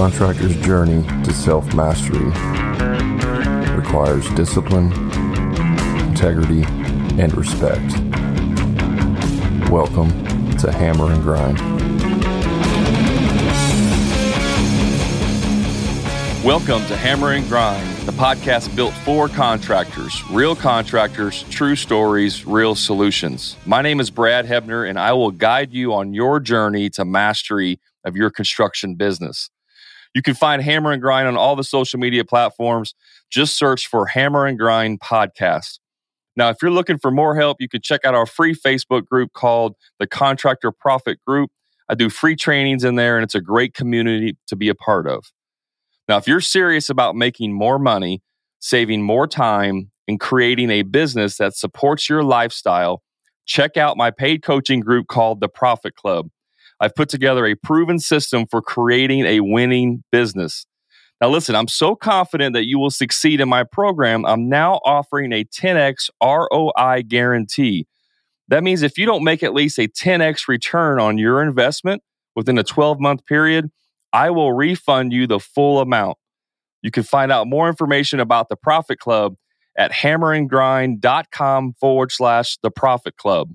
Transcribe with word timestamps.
contractor's 0.00 0.56
journey 0.62 1.02
to 1.22 1.30
self 1.30 1.74
mastery 1.74 2.24
requires 3.76 4.26
discipline, 4.30 4.90
integrity, 6.08 6.62
and 7.20 7.36
respect. 7.36 7.92
Welcome 9.70 10.08
to 10.56 10.72
Hammer 10.72 11.12
and 11.12 11.22
Grind. 11.22 11.58
Welcome 16.42 16.86
to 16.86 16.96
Hammer 16.96 17.32
and 17.32 17.46
Grind, 17.46 17.86
the 18.06 18.12
podcast 18.12 18.74
built 18.74 18.94
for 19.04 19.28
contractors, 19.28 20.26
real 20.30 20.56
contractors, 20.56 21.42
true 21.50 21.76
stories, 21.76 22.46
real 22.46 22.74
solutions. 22.74 23.58
My 23.66 23.82
name 23.82 24.00
is 24.00 24.08
Brad 24.08 24.46
Hebner, 24.46 24.88
and 24.88 24.98
I 24.98 25.12
will 25.12 25.30
guide 25.30 25.74
you 25.74 25.92
on 25.92 26.14
your 26.14 26.40
journey 26.40 26.88
to 26.88 27.04
mastery 27.04 27.78
of 28.06 28.16
your 28.16 28.30
construction 28.30 28.94
business. 28.94 29.50
You 30.14 30.22
can 30.22 30.34
find 30.34 30.62
Hammer 30.62 30.92
and 30.92 31.00
Grind 31.00 31.28
on 31.28 31.36
all 31.36 31.56
the 31.56 31.64
social 31.64 32.00
media 32.00 32.24
platforms. 32.24 32.94
Just 33.30 33.56
search 33.56 33.86
for 33.86 34.06
Hammer 34.06 34.46
and 34.46 34.58
Grind 34.58 35.00
Podcast. 35.00 35.78
Now, 36.36 36.48
if 36.48 36.56
you're 36.62 36.70
looking 36.70 36.98
for 36.98 37.10
more 37.10 37.36
help, 37.36 37.58
you 37.60 37.68
can 37.68 37.80
check 37.80 38.04
out 38.04 38.14
our 38.14 38.26
free 38.26 38.54
Facebook 38.54 39.04
group 39.06 39.32
called 39.32 39.74
the 39.98 40.06
Contractor 40.06 40.72
Profit 40.72 41.18
Group. 41.26 41.50
I 41.88 41.94
do 41.94 42.08
free 42.08 42.36
trainings 42.36 42.84
in 42.84 42.94
there, 42.94 43.16
and 43.16 43.24
it's 43.24 43.34
a 43.34 43.40
great 43.40 43.74
community 43.74 44.36
to 44.46 44.56
be 44.56 44.68
a 44.68 44.74
part 44.74 45.08
of. 45.08 45.26
Now, 46.08 46.16
if 46.16 46.26
you're 46.26 46.40
serious 46.40 46.88
about 46.88 47.14
making 47.14 47.52
more 47.52 47.78
money, 47.78 48.22
saving 48.60 49.02
more 49.02 49.26
time, 49.26 49.90
and 50.08 50.18
creating 50.18 50.70
a 50.70 50.82
business 50.82 51.36
that 51.36 51.54
supports 51.54 52.08
your 52.08 52.22
lifestyle, 52.24 53.02
check 53.46 53.76
out 53.76 53.96
my 53.96 54.10
paid 54.10 54.42
coaching 54.42 54.80
group 54.80 55.06
called 55.06 55.40
the 55.40 55.48
Profit 55.48 55.94
Club. 55.94 56.28
I've 56.80 56.94
put 56.94 57.08
together 57.08 57.46
a 57.46 57.54
proven 57.54 57.98
system 57.98 58.46
for 58.50 58.62
creating 58.62 59.26
a 59.26 59.40
winning 59.40 60.02
business. 60.10 60.66
Now, 61.20 61.28
listen, 61.28 61.54
I'm 61.54 61.68
so 61.68 61.94
confident 61.94 62.54
that 62.54 62.66
you 62.66 62.78
will 62.78 62.90
succeed 62.90 63.40
in 63.40 63.48
my 63.48 63.62
program. 63.62 64.24
I'm 64.24 64.48
now 64.48 64.80
offering 64.84 65.32
a 65.32 65.44
10x 65.44 66.08
ROI 66.22 67.02
guarantee. 67.06 67.86
That 68.48 68.64
means 68.64 68.82
if 68.82 68.96
you 68.96 69.04
don't 69.04 69.22
make 69.22 69.42
at 69.42 69.52
least 69.52 69.78
a 69.78 69.86
10x 69.86 70.48
return 70.48 70.98
on 70.98 71.18
your 71.18 71.42
investment 71.42 72.02
within 72.34 72.56
a 72.56 72.64
12 72.64 72.98
month 72.98 73.26
period, 73.26 73.70
I 74.12 74.30
will 74.30 74.52
refund 74.52 75.12
you 75.12 75.26
the 75.26 75.38
full 75.38 75.80
amount. 75.80 76.16
You 76.82 76.90
can 76.90 77.02
find 77.02 77.30
out 77.30 77.46
more 77.46 77.68
information 77.68 78.18
about 78.18 78.48
the 78.48 78.56
Profit 78.56 78.98
Club 78.98 79.36
at 79.76 79.92
hammerandgrind.com 79.92 81.74
forward 81.74 82.12
slash 82.12 82.56
the 82.62 82.70
Profit 82.70 83.16
Club. 83.16 83.52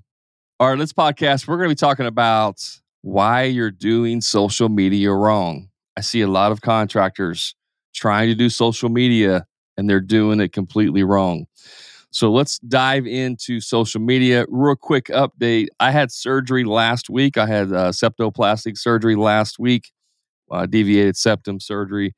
All 0.59 0.69
right, 0.69 0.77
let's 0.77 0.93
podcast. 0.93 1.47
We're 1.47 1.57
going 1.57 1.69
to 1.69 1.75
be 1.75 1.79
talking 1.79 2.05
about 2.05 2.61
why 3.05 3.43
you're 3.43 3.69
doing 3.69 4.19
social 4.19 4.67
media 4.67 5.11
wrong. 5.13 5.69
I 5.95 6.01
see 6.01 6.21
a 6.21 6.27
lot 6.27 6.51
of 6.51 6.61
contractors 6.61 7.53
trying 7.93 8.29
to 8.29 8.35
do 8.35 8.49
social 8.49 8.89
media 8.89 9.45
and 9.77 9.87
they're 9.87 10.01
doing 10.01 10.39
it 10.39 10.53
completely 10.53 11.03
wrong. 11.03 11.45
So 12.09 12.31
let's 12.31 12.57
dive 12.57 13.05
into 13.05 13.61
social 13.61 14.01
media. 14.01 14.45
Real 14.49 14.75
quick 14.75 15.05
update. 15.09 15.67
I 15.79 15.91
had 15.91 16.11
surgery 16.11 16.63
last 16.63 17.07
week. 17.07 17.37
I 17.37 17.45
had 17.45 17.71
uh, 17.71 17.91
septoplastic 17.91 18.75
surgery 18.75 19.15
last 19.15 19.59
week, 19.59 19.91
uh, 20.49 20.65
deviated 20.65 21.15
septum 21.15 21.59
surgery, 21.59 22.15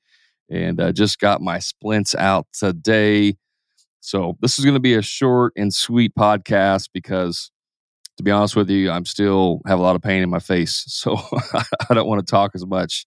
and 0.50 0.80
uh, 0.80 0.94
just 0.94 1.20
got 1.20 1.42
my 1.42 1.60
splints 1.60 2.16
out 2.16 2.48
today. 2.54 3.36
So 4.00 4.38
this 4.40 4.58
is 4.58 4.64
going 4.64 4.76
to 4.76 4.80
be 4.80 4.94
a 4.94 5.02
short 5.02 5.52
and 5.58 5.74
sweet 5.74 6.16
podcast 6.18 6.88
because 6.94 7.52
to 8.18 8.24
be 8.24 8.32
honest 8.32 8.56
with 8.56 8.70
you, 8.70 8.92
I'm 8.92 9.06
still 9.06 9.62
have 9.66 9.80
a 9.80 9.82
lot 9.82 9.96
of 9.96 10.02
pain 10.02 10.24
in 10.24 10.30
my 10.30 10.40
face, 10.40 10.84
so 10.88 11.18
I 11.90 11.94
don't 11.94 12.08
want 12.08 12.26
to 12.26 12.30
talk 12.30 12.52
as 12.56 12.66
much. 12.66 13.06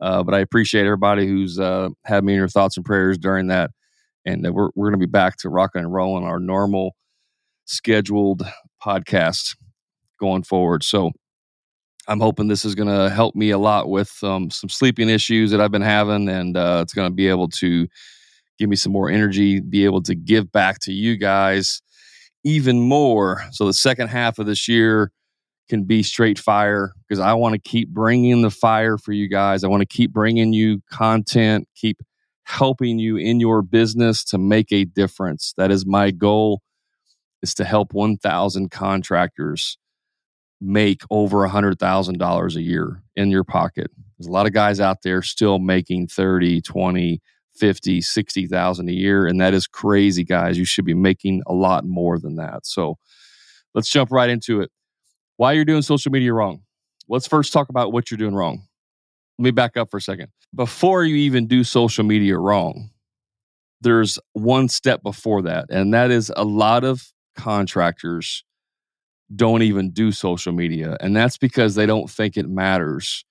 Uh, 0.00 0.22
but 0.22 0.34
I 0.34 0.38
appreciate 0.38 0.86
everybody 0.86 1.26
who's 1.26 1.58
uh, 1.58 1.90
had 2.04 2.24
me 2.24 2.32
in 2.32 2.38
your 2.38 2.48
thoughts 2.48 2.76
and 2.76 2.86
prayers 2.86 3.18
during 3.18 3.48
that, 3.48 3.70
and 4.24 4.46
uh, 4.46 4.52
we're 4.52 4.70
we're 4.74 4.88
going 4.88 5.00
to 5.00 5.06
be 5.06 5.10
back 5.10 5.36
to 5.38 5.50
rocking 5.50 5.82
and 5.82 5.92
rolling 5.92 6.24
our 6.24 6.38
normal 6.38 6.94
scheduled 7.66 8.42
podcast 8.82 9.56
going 10.18 10.42
forward. 10.42 10.82
So 10.82 11.10
I'm 12.08 12.20
hoping 12.20 12.48
this 12.48 12.64
is 12.64 12.74
going 12.74 12.88
to 12.88 13.10
help 13.10 13.34
me 13.34 13.50
a 13.50 13.58
lot 13.58 13.90
with 13.90 14.12
um, 14.22 14.50
some 14.50 14.70
sleeping 14.70 15.10
issues 15.10 15.50
that 15.50 15.60
I've 15.60 15.70
been 15.70 15.82
having, 15.82 16.28
and 16.28 16.56
uh, 16.56 16.80
it's 16.82 16.94
going 16.94 17.10
to 17.10 17.14
be 17.14 17.28
able 17.28 17.48
to 17.48 17.86
give 18.58 18.68
me 18.68 18.76
some 18.76 18.92
more 18.92 19.10
energy, 19.10 19.60
be 19.60 19.84
able 19.84 20.02
to 20.02 20.14
give 20.14 20.50
back 20.50 20.78
to 20.80 20.92
you 20.92 21.16
guys 21.16 21.82
even 22.44 22.80
more. 22.80 23.44
So 23.52 23.66
the 23.66 23.74
second 23.74 24.08
half 24.08 24.38
of 24.38 24.46
this 24.46 24.68
year 24.68 25.12
can 25.68 25.84
be 25.84 26.02
straight 26.02 26.38
fire 26.38 26.92
because 27.08 27.20
I 27.20 27.32
want 27.34 27.54
to 27.54 27.58
keep 27.70 27.90
bringing 27.90 28.42
the 28.42 28.50
fire 28.50 28.98
for 28.98 29.12
you 29.12 29.28
guys. 29.28 29.62
I 29.62 29.68
want 29.68 29.82
to 29.82 29.86
keep 29.86 30.12
bringing 30.12 30.52
you 30.52 30.82
content, 30.90 31.68
keep 31.76 32.02
helping 32.44 32.98
you 32.98 33.16
in 33.16 33.38
your 33.38 33.62
business 33.62 34.24
to 34.24 34.38
make 34.38 34.72
a 34.72 34.84
difference. 34.84 35.54
That 35.56 35.70
is 35.70 35.86
my 35.86 36.10
goal 36.10 36.62
is 37.42 37.54
to 37.54 37.64
help 37.64 37.94
1000 37.94 38.70
contractors 38.70 39.78
make 40.60 41.02
over 41.10 41.38
$100,000 41.48 42.56
a 42.56 42.62
year 42.62 43.02
in 43.16 43.30
your 43.30 43.44
pocket. 43.44 43.90
There's 44.18 44.26
a 44.26 44.32
lot 44.32 44.46
of 44.46 44.52
guys 44.52 44.80
out 44.80 44.98
there 45.02 45.22
still 45.22 45.58
making 45.58 46.08
30, 46.08 46.60
20, 46.60 47.22
50, 47.56 48.00
60,000 48.00 48.88
a 48.88 48.92
year. 48.92 49.26
And 49.26 49.40
that 49.40 49.54
is 49.54 49.66
crazy, 49.66 50.24
guys. 50.24 50.58
You 50.58 50.64
should 50.64 50.84
be 50.84 50.94
making 50.94 51.42
a 51.46 51.52
lot 51.52 51.84
more 51.84 52.18
than 52.18 52.36
that. 52.36 52.66
So 52.66 52.96
let's 53.74 53.90
jump 53.90 54.10
right 54.10 54.30
into 54.30 54.60
it. 54.60 54.70
Why 55.36 55.52
you're 55.52 55.64
doing 55.64 55.82
social 55.82 56.12
media 56.12 56.32
wrong. 56.32 56.62
Let's 57.08 57.26
first 57.26 57.52
talk 57.52 57.68
about 57.68 57.92
what 57.92 58.10
you're 58.10 58.18
doing 58.18 58.34
wrong. 58.34 58.62
Let 59.38 59.44
me 59.44 59.50
back 59.50 59.76
up 59.76 59.90
for 59.90 59.96
a 59.96 60.02
second. 60.02 60.28
Before 60.54 61.04
you 61.04 61.16
even 61.16 61.46
do 61.46 61.64
social 61.64 62.04
media 62.04 62.36
wrong, 62.38 62.90
there's 63.80 64.18
one 64.32 64.68
step 64.68 65.02
before 65.02 65.42
that. 65.42 65.66
And 65.70 65.94
that 65.94 66.10
is 66.10 66.30
a 66.36 66.44
lot 66.44 66.84
of 66.84 67.02
contractors 67.36 68.44
don't 69.34 69.62
even 69.62 69.90
do 69.90 70.12
social 70.12 70.52
media. 70.52 70.96
And 71.00 71.16
that's 71.16 71.38
because 71.38 71.74
they 71.74 71.86
don't 71.86 72.10
think 72.10 72.36
it 72.36 72.48
matters. 72.48 73.24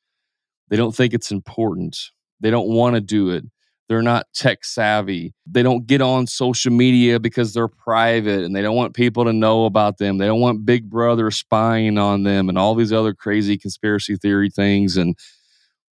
They 0.70 0.78
don't 0.78 0.96
think 0.96 1.14
it's 1.14 1.32
important. 1.32 1.98
They 2.40 2.50
don't 2.50 2.70
want 2.70 2.96
to 2.96 3.02
do 3.02 3.30
it. 3.30 3.44
They're 3.90 4.04
not 4.04 4.28
tech 4.36 4.64
savvy. 4.64 5.34
They 5.48 5.64
don't 5.64 5.88
get 5.88 6.00
on 6.00 6.28
social 6.28 6.72
media 6.72 7.20
because 7.20 7.54
they're 7.54 7.68
private 7.68 8.44
and 8.44 8.56
they 8.56 8.62
don't 8.62 8.76
want 8.76 8.94
people 8.94 9.26
to 9.26 9.34
know 9.34 9.66
about 9.66 9.98
them. 9.98 10.20
They 10.20 10.28
don't 10.28 10.40
want 10.40 10.64
Big 10.64 10.88
Brother 10.88 11.32
spying 11.32 11.98
on 11.98 12.22
them 12.22 12.50
and 12.50 12.58
all 12.58 12.76
these 12.76 12.94
other 12.94 13.16
crazy 13.16 13.58
conspiracy 13.58 14.16
theory 14.16 14.52
things 14.52 14.96
and 14.96 15.18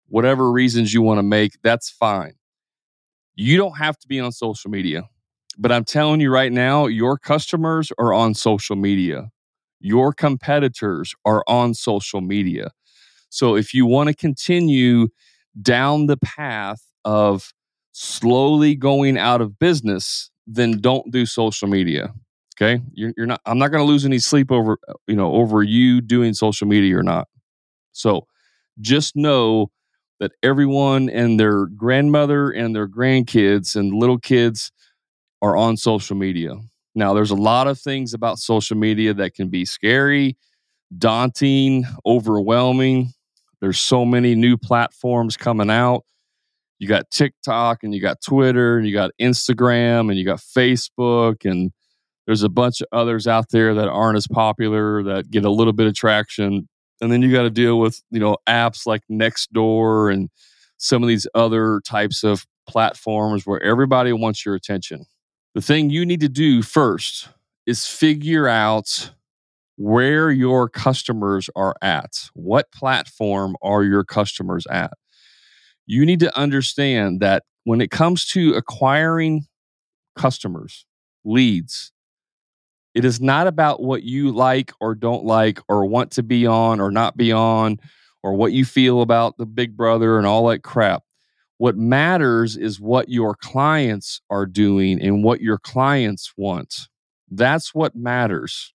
whatever 0.08 0.52
reasons 0.52 0.92
you 0.92 1.04
want 1.04 1.20
to 1.20 1.24
make, 1.24 1.62
that's 1.62 1.92
fine. 1.92 2.34
You 3.36 3.58
don't 3.58 3.78
have 3.78 3.98
to 4.00 4.08
be 4.08 4.20
on 4.20 4.31
social 4.31 4.72
media. 4.72 5.04
But 5.60 5.72
I'm 5.72 5.86
telling 5.86 6.20
you 6.20 6.31
right 6.31 6.52
now, 6.52 6.88
your 6.88 7.18
customers 7.20 7.92
are 8.00 8.12
on 8.12 8.34
social 8.34 8.75
media. 8.75 9.30
Your 9.80 10.14
competitors 10.14 11.14
are 11.25 11.44
on 11.48 11.75
social 11.75 12.22
media. 12.22 12.72
So 13.30 13.56
if 13.56 13.74
you 13.74 13.86
want 13.86 14.10
to 14.10 14.16
continue 14.16 15.10
down 15.62 16.08
the 16.08 16.18
path 16.18 16.81
of 17.06 17.54
slowly 17.94 18.76
going 18.76 19.18
out 19.18 19.40
of 19.40 19.58
business, 19.58 20.30
then 20.46 20.81
don't 20.81 21.09
do 21.12 21.26
social 21.26 21.70
media. 21.70 22.14
Okay, 22.56 22.81
you're, 22.94 23.14
you're 23.16 23.26
not. 23.26 23.42
I'm 23.46 23.58
not 23.58 23.70
going 23.72 23.84
to 23.84 23.90
lose 23.90 24.06
any 24.06 24.20
sleep 24.20 24.52
over 24.52 24.78
uh, 24.88 24.94
you 25.08 25.16
know 25.16 25.34
over 25.34 25.64
you 25.64 26.02
doing 26.02 26.34
social 26.34 26.68
media 26.68 26.98
or 26.98 27.04
not. 27.04 27.28
So 27.94 28.28
just 28.81 29.16
know 29.16 29.72
that 30.20 30.31
everyone 30.44 31.09
and 31.09 31.40
their 31.40 31.66
grandmother 31.68 32.52
and 32.52 32.76
their 32.76 32.88
grandkids 32.88 33.76
and 33.76 33.94
little 33.94 34.20
kids 34.20 34.72
are 35.42 35.58
on 35.58 35.78
social 35.78 36.16
media. 36.16 36.56
Now, 36.96 37.14
there's 37.14 37.31
a 37.31 37.36
lot 37.36 37.68
of 37.68 37.80
things 37.80 38.14
about 38.14 38.38
social 38.38 38.78
media 38.78 39.13
that 39.16 39.34
can 39.34 39.50
be 39.50 39.66
scary, 39.66 40.38
daunting, 40.95 41.86
overwhelming. 42.06 43.13
There's 43.62 43.80
so 43.80 44.06
many 44.06 44.36
new 44.36 44.57
platforms 44.57 45.36
coming 45.36 45.72
out 45.72 46.06
you 46.83 46.89
got 46.89 47.09
TikTok 47.09 47.83
and 47.83 47.95
you 47.95 48.01
got 48.01 48.21
Twitter 48.21 48.77
and 48.77 48.85
you 48.85 48.94
got 48.94 49.12
Instagram 49.19 50.09
and 50.09 50.18
you 50.18 50.25
got 50.25 50.39
Facebook 50.39 51.50
and 51.50 51.71
there's 52.25 52.44
a 52.44 52.50
bunch 52.50 52.81
of 52.81 52.88
others 52.91 53.25
out 53.25 53.45
there 53.51 53.74
that 53.74 53.88
aren't 53.88 54.18
as 54.18 54.27
popular 54.27 55.01
that 55.03 55.31
get 55.31 55.45
a 55.45 55.50
little 55.50 55.74
bit 55.74 55.88
of 55.88 55.95
traction 55.95 56.68
and 57.01 57.12
then 57.12 57.21
you 57.21 57.31
got 57.31 57.44
to 57.44 57.50
deal 57.50 57.80
with 57.80 58.01
you 58.12 58.19
know 58.19 58.38
apps 58.47 58.85
like 58.85 59.01
Nextdoor 59.12 60.12
and 60.12 60.30
some 60.77 61.01
of 61.01 61.09
these 61.09 61.27
other 61.33 61.81
types 61.85 62.24
of 62.24 62.45
platforms 62.68 63.45
where 63.45 63.62
everybody 63.63 64.12
wants 64.13 64.45
your 64.45 64.56
attention. 64.56 65.06
The 65.56 65.62
thing 65.62 65.89
you 65.89 66.06
need 66.06 66.19
to 66.21 66.30
do 66.30 66.62
first 66.62 67.30
is 67.65 67.85
figure 67.85 68.47
out 68.47 69.12
where 69.77 70.31
your 70.31 70.69
customers 70.69 71.50
are 71.56 71.75
at. 71.81 72.30
What 72.33 72.71
platform 72.71 73.56
are 73.62 73.83
your 73.83 74.03
customers 74.03 74.65
at? 74.68 74.94
You 75.85 76.06
need 76.06 76.19
to 76.21 76.38
understand 76.38 77.19
that 77.19 77.44
when 77.63 77.81
it 77.81 77.91
comes 77.91 78.25
to 78.27 78.53
acquiring 78.53 79.45
customers, 80.15 80.85
leads, 81.24 81.91
it 82.94 83.06
is 83.06 83.19
not 83.19 83.47
about 83.47 83.81
what 83.81 84.03
you 84.03 84.31
like 84.31 84.71
or 84.80 84.94
don't 84.94 85.25
like 85.25 85.59
or 85.68 85.85
want 85.85 86.12
to 86.12 86.24
be 86.24 86.45
on 86.45 86.80
or 86.80 86.91
not 86.91 87.18
be 87.18 87.31
on 87.31 87.80
or 88.21 88.33
what 88.33 88.53
you 88.53 88.65
feel 88.65 89.01
about 89.01 89.38
the 89.38 89.45
big 89.45 89.75
brother 89.75 90.18
and 90.18 90.27
all 90.27 90.47
that 90.47 90.63
crap. 90.63 91.03
What 91.57 91.75
matters 91.77 92.57
is 92.57 92.80
what 92.80 93.09
your 93.09 93.35
clients 93.35 94.21
are 94.30 94.45
doing 94.45 95.01
and 95.01 95.24
what 95.24 95.41
your 95.41 95.57
clients 95.57 96.33
want. 96.38 96.88
That's 97.31 97.74
what 97.74 97.95
matters. 97.95 98.74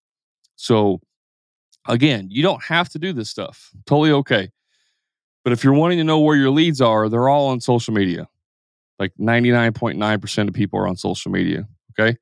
So, 0.56 1.00
again, 1.86 2.28
you 2.30 2.42
don't 2.42 2.62
have 2.64 2.88
to 2.90 2.98
do 2.98 3.12
this 3.12 3.30
stuff. 3.30 3.70
Totally 3.86 4.10
okay. 4.12 4.50
But 5.48 5.54
if 5.54 5.64
you're 5.64 5.72
wanting 5.72 5.96
to 5.96 6.04
know 6.04 6.18
where 6.18 6.36
your 6.36 6.50
leads 6.50 6.82
are, 6.82 7.08
they're 7.08 7.30
all 7.30 7.46
on 7.46 7.62
social 7.62 7.94
media. 7.94 8.28
Like 8.98 9.14
99.9% 9.18 10.48
of 10.48 10.52
people 10.52 10.78
are 10.78 10.86
on 10.86 10.94
social 10.94 11.32
media. 11.32 11.66
Okay. 11.98 12.18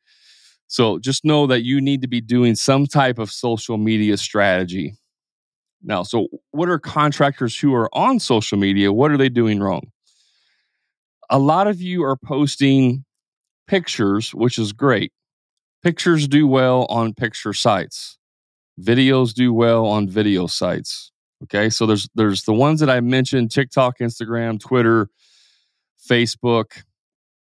So 0.68 1.00
just 1.00 1.24
know 1.24 1.48
that 1.48 1.64
you 1.64 1.80
need 1.80 2.02
to 2.02 2.06
be 2.06 2.20
doing 2.20 2.54
some 2.54 2.86
type 2.86 3.18
of 3.18 3.32
social 3.32 3.78
media 3.78 4.16
strategy. 4.16 4.94
Now, 5.82 6.04
so 6.04 6.28
what 6.52 6.68
are 6.68 6.78
contractors 6.78 7.58
who 7.58 7.74
are 7.74 7.92
on 7.92 8.20
social 8.20 8.58
media? 8.58 8.92
What 8.92 9.10
are 9.10 9.16
they 9.16 9.28
doing 9.28 9.58
wrong? 9.58 9.90
A 11.28 11.40
lot 11.40 11.66
of 11.66 11.82
you 11.82 12.04
are 12.04 12.16
posting 12.16 13.04
pictures, 13.66 14.32
which 14.36 14.56
is 14.56 14.72
great. 14.72 15.12
Pictures 15.82 16.28
do 16.28 16.46
well 16.46 16.86
on 16.88 17.12
picture 17.12 17.52
sites. 17.52 18.18
Videos 18.80 19.34
do 19.34 19.52
well 19.52 19.84
on 19.84 20.08
video 20.08 20.46
sites. 20.46 21.10
Okay, 21.44 21.68
so 21.68 21.86
there's 21.86 22.08
there's 22.14 22.44
the 22.44 22.54
ones 22.54 22.80
that 22.80 22.90
I 22.90 23.00
mentioned: 23.00 23.50
TikTok, 23.50 23.98
Instagram, 23.98 24.58
Twitter, 24.58 25.08
Facebook. 26.10 26.82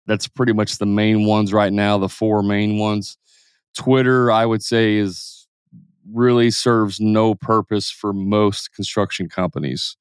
That's 0.07 0.27
pretty 0.27 0.53
much 0.53 0.77
the 0.77 0.85
main 0.85 1.25
ones 1.25 1.53
right 1.53 1.73
now. 1.73 1.97
The 1.97 2.09
four 2.09 2.43
main 2.43 2.77
ones. 2.77 3.17
Twitter, 3.75 4.31
I 4.31 4.45
would 4.45 4.63
say, 4.63 4.95
is 4.95 5.47
really 6.11 6.51
serves 6.51 6.99
no 6.99 7.35
purpose 7.35 7.89
for 7.89 8.13
most 8.13 8.73
construction 8.73 9.27
companies. 9.27 9.97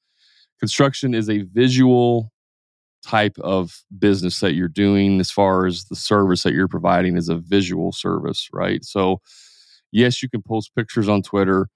Construction 0.61 1.15
is 1.15 1.29
a 1.29 1.43
visual 1.43 2.31
type 3.05 3.37
of 3.41 3.83
business 3.99 4.41
that 4.41 4.55
you're 4.55 4.69
doing 4.69 5.21
as 5.21 5.31
far 5.31 5.67
as 5.67 5.85
the 5.85 5.97
service 5.97 6.43
that 6.43 6.55
you're 6.55 6.69
providing 6.69 7.17
is 7.17 7.29
a 7.29 7.37
visual 7.37 7.93
service, 7.93 8.49
right? 8.53 8.85
So, 8.85 9.21
yes, 9.93 10.23
you 10.23 10.29
can 10.29 10.43
post 10.43 10.75
pictures 10.75 11.09
on 11.09 11.23
Twitter. 11.23 11.69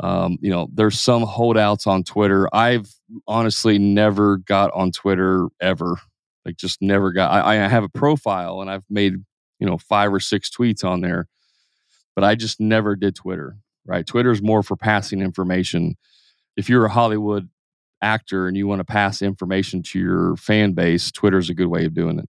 Um, 0.00 0.38
you 0.40 0.50
know, 0.50 0.68
there's 0.72 0.98
some 0.98 1.22
holdouts 1.22 1.86
on 1.86 2.02
Twitter. 2.02 2.48
I've 2.54 2.92
honestly 3.26 3.78
never 3.78 4.38
got 4.38 4.70
on 4.72 4.90
Twitter 4.90 5.48
ever. 5.60 5.96
Like, 6.44 6.56
just 6.56 6.80
never 6.80 7.12
got. 7.12 7.30
I, 7.30 7.64
I 7.64 7.68
have 7.68 7.84
a 7.84 7.88
profile 7.88 8.60
and 8.60 8.70
I've 8.70 8.84
made 8.88 9.14
you 9.58 9.66
know 9.66 9.78
five 9.78 10.12
or 10.12 10.20
six 10.20 10.50
tweets 10.50 10.84
on 10.84 11.02
there, 11.02 11.28
but 12.14 12.24
I 12.24 12.34
just 12.34 12.60
never 12.60 12.96
did 12.96 13.14
Twitter. 13.14 13.56
Right? 13.84 14.06
Twitter 14.06 14.30
is 14.30 14.42
more 14.42 14.62
for 14.62 14.76
passing 14.76 15.20
information. 15.20 15.96
If 16.56 16.68
you're 16.68 16.84
a 16.84 16.90
Hollywood 16.90 17.48
actor 18.00 18.46
and 18.46 18.56
you 18.56 18.66
want 18.66 18.80
to 18.80 18.84
pass 18.84 19.22
information 19.22 19.82
to 19.82 19.98
your 19.98 20.36
fan 20.36 20.72
base, 20.72 21.10
Twitter 21.10 21.38
is 21.38 21.50
a 21.50 21.54
good 21.54 21.66
way 21.66 21.84
of 21.84 21.94
doing 21.94 22.18
it. 22.18 22.28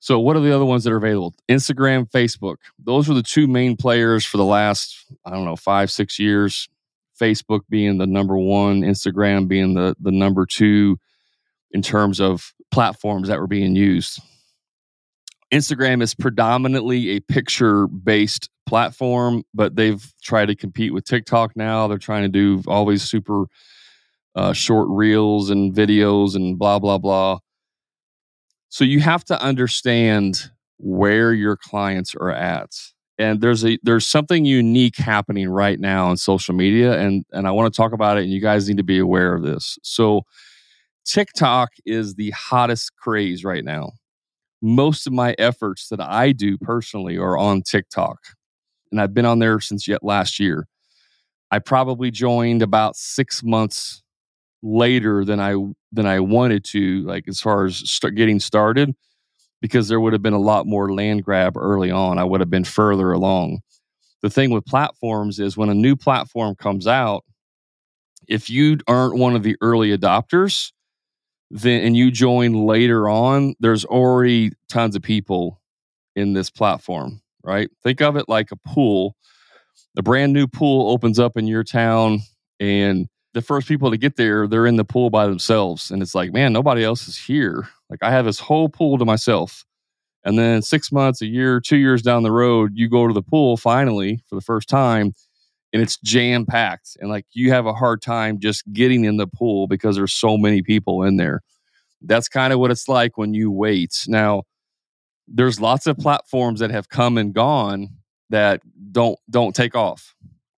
So, 0.00 0.18
what 0.18 0.34
are 0.34 0.40
the 0.40 0.54
other 0.54 0.64
ones 0.64 0.84
that 0.84 0.92
are 0.92 0.96
available? 0.96 1.34
Instagram, 1.48 2.10
Facebook. 2.10 2.56
Those 2.78 3.08
are 3.10 3.14
the 3.14 3.22
two 3.22 3.46
main 3.46 3.76
players 3.76 4.24
for 4.24 4.38
the 4.38 4.44
last, 4.44 5.04
I 5.24 5.30
don't 5.30 5.44
know, 5.44 5.56
five, 5.56 5.90
six 5.90 6.18
years. 6.18 6.68
Facebook 7.20 7.60
being 7.68 7.98
the 7.98 8.06
number 8.06 8.36
one, 8.36 8.80
Instagram 8.80 9.46
being 9.46 9.74
the, 9.74 9.94
the 10.00 10.10
number 10.10 10.46
two 10.46 10.98
in 11.70 11.82
terms 11.82 12.18
of 12.18 12.54
platforms 12.70 13.28
that 13.28 13.38
were 13.38 13.46
being 13.46 13.76
used. 13.76 14.22
Instagram 15.52 16.02
is 16.02 16.14
predominantly 16.14 17.10
a 17.10 17.20
picture 17.20 17.86
based 17.88 18.48
platform, 18.66 19.42
but 19.52 19.76
they've 19.76 20.14
tried 20.22 20.46
to 20.46 20.54
compete 20.54 20.94
with 20.94 21.04
TikTok 21.04 21.56
now. 21.56 21.88
They're 21.88 21.98
trying 21.98 22.22
to 22.22 22.28
do 22.28 22.62
these 22.86 23.02
super 23.02 23.44
uh, 24.34 24.52
short 24.52 24.88
reels 24.88 25.50
and 25.50 25.74
videos 25.74 26.36
and 26.36 26.58
blah, 26.58 26.78
blah, 26.78 26.98
blah. 26.98 27.40
So 28.70 28.84
you 28.84 29.00
have 29.00 29.24
to 29.24 29.42
understand 29.42 30.50
where 30.78 31.34
your 31.34 31.56
clients 31.56 32.14
are 32.14 32.30
at. 32.30 32.70
And 33.18 33.42
there's 33.42 33.64
a 33.66 33.78
there's 33.82 34.08
something 34.08 34.46
unique 34.46 34.96
happening 34.96 35.50
right 35.50 35.78
now 35.78 36.06
on 36.06 36.16
social 36.16 36.54
media 36.54 36.98
and 36.98 37.26
and 37.32 37.46
I 37.46 37.50
want 37.50 37.72
to 37.72 37.76
talk 37.76 37.92
about 37.92 38.16
it 38.16 38.22
and 38.22 38.32
you 38.32 38.40
guys 38.40 38.66
need 38.66 38.78
to 38.78 38.82
be 38.82 38.98
aware 38.98 39.34
of 39.34 39.42
this. 39.42 39.78
So 39.82 40.22
TikTok 41.04 41.70
is 41.84 42.14
the 42.14 42.30
hottest 42.30 42.96
craze 42.96 43.44
right 43.44 43.64
now. 43.64 43.92
Most 44.62 45.06
of 45.06 45.12
my 45.12 45.34
efforts 45.38 45.88
that 45.88 46.00
I 46.00 46.32
do 46.32 46.56
personally 46.56 47.18
are 47.18 47.36
on 47.36 47.62
TikTok. 47.62 48.18
And 48.90 49.00
I've 49.00 49.14
been 49.14 49.26
on 49.26 49.38
there 49.38 49.60
since 49.60 49.86
yet 49.86 50.02
last 50.02 50.40
year. 50.40 50.66
I 51.50 51.58
probably 51.58 52.10
joined 52.10 52.62
about 52.62 52.96
6 52.96 53.42
months 53.42 54.02
later 54.62 55.24
than 55.24 55.40
I 55.40 55.56
than 55.92 56.06
I 56.06 56.20
wanted 56.20 56.64
to, 56.66 57.02
like 57.02 57.26
as 57.28 57.40
far 57.40 57.64
as 57.64 57.76
start 57.90 58.14
getting 58.14 58.40
started, 58.40 58.94
because 59.60 59.88
there 59.88 60.00
would 60.00 60.12
have 60.12 60.22
been 60.22 60.32
a 60.32 60.38
lot 60.38 60.66
more 60.66 60.92
land 60.92 61.24
grab 61.24 61.56
early 61.56 61.90
on. 61.90 62.18
I 62.18 62.24
would 62.24 62.40
have 62.40 62.50
been 62.50 62.64
further 62.64 63.12
along. 63.12 63.60
The 64.22 64.30
thing 64.30 64.50
with 64.50 64.66
platforms 64.66 65.38
is 65.38 65.56
when 65.56 65.70
a 65.70 65.74
new 65.74 65.96
platform 65.96 66.54
comes 66.54 66.86
out, 66.86 67.24
if 68.28 68.48
you 68.48 68.78
aren't 68.86 69.16
one 69.16 69.34
of 69.34 69.42
the 69.42 69.56
early 69.60 69.96
adopters, 69.96 70.72
then 71.50 71.82
and 71.82 71.96
you 71.96 72.10
join 72.10 72.66
later 72.66 73.08
on, 73.08 73.54
there's 73.58 73.84
already 73.84 74.52
tons 74.68 74.94
of 74.94 75.02
people 75.02 75.60
in 76.14 76.32
this 76.32 76.50
platform, 76.50 77.20
right? 77.42 77.68
Think 77.82 78.00
of 78.00 78.16
it 78.16 78.28
like 78.28 78.52
a 78.52 78.56
pool. 78.56 79.16
A 79.98 80.02
brand 80.02 80.32
new 80.32 80.46
pool 80.46 80.92
opens 80.92 81.18
up 81.18 81.36
in 81.36 81.48
your 81.48 81.64
town 81.64 82.20
and 82.60 83.08
the 83.32 83.42
first 83.42 83.68
people 83.68 83.90
to 83.90 83.96
get 83.96 84.16
there, 84.16 84.46
they're 84.46 84.66
in 84.66 84.76
the 84.76 84.84
pool 84.84 85.10
by 85.10 85.26
themselves. 85.26 85.90
And 85.90 86.02
it's 86.02 86.14
like, 86.14 86.32
man, 86.32 86.52
nobody 86.52 86.82
else 86.82 87.06
is 87.06 87.16
here. 87.16 87.68
Like 87.88 88.02
I 88.02 88.10
have 88.10 88.24
this 88.24 88.40
whole 88.40 88.68
pool 88.68 88.98
to 88.98 89.04
myself. 89.04 89.64
And 90.24 90.38
then 90.38 90.62
six 90.62 90.92
months, 90.92 91.22
a 91.22 91.26
year, 91.26 91.60
two 91.60 91.78
years 91.78 92.02
down 92.02 92.22
the 92.22 92.32
road, 92.32 92.72
you 92.74 92.88
go 92.88 93.06
to 93.06 93.14
the 93.14 93.22
pool 93.22 93.56
finally 93.56 94.22
for 94.28 94.34
the 94.34 94.42
first 94.42 94.68
time 94.68 95.14
and 95.72 95.80
it's 95.80 95.96
jam 95.98 96.44
packed. 96.44 96.96
And 97.00 97.08
like 97.08 97.26
you 97.32 97.50
have 97.52 97.66
a 97.66 97.72
hard 97.72 98.02
time 98.02 98.38
just 98.38 98.70
getting 98.72 99.04
in 99.04 99.16
the 99.16 99.26
pool 99.26 99.66
because 99.66 99.96
there's 99.96 100.12
so 100.12 100.36
many 100.36 100.62
people 100.62 101.02
in 101.04 101.16
there. 101.16 101.40
That's 102.02 102.28
kind 102.28 102.52
of 102.52 102.58
what 102.58 102.70
it's 102.70 102.88
like 102.88 103.16
when 103.16 103.34
you 103.34 103.50
wait. 103.50 104.04
Now, 104.08 104.42
there's 105.28 105.60
lots 105.60 105.86
of 105.86 105.96
platforms 105.96 106.60
that 106.60 106.70
have 106.70 106.88
come 106.88 107.16
and 107.16 107.32
gone 107.32 107.90
that 108.30 108.62
don't 108.90 109.18
don't 109.28 109.54
take 109.54 109.74
off 109.74 110.14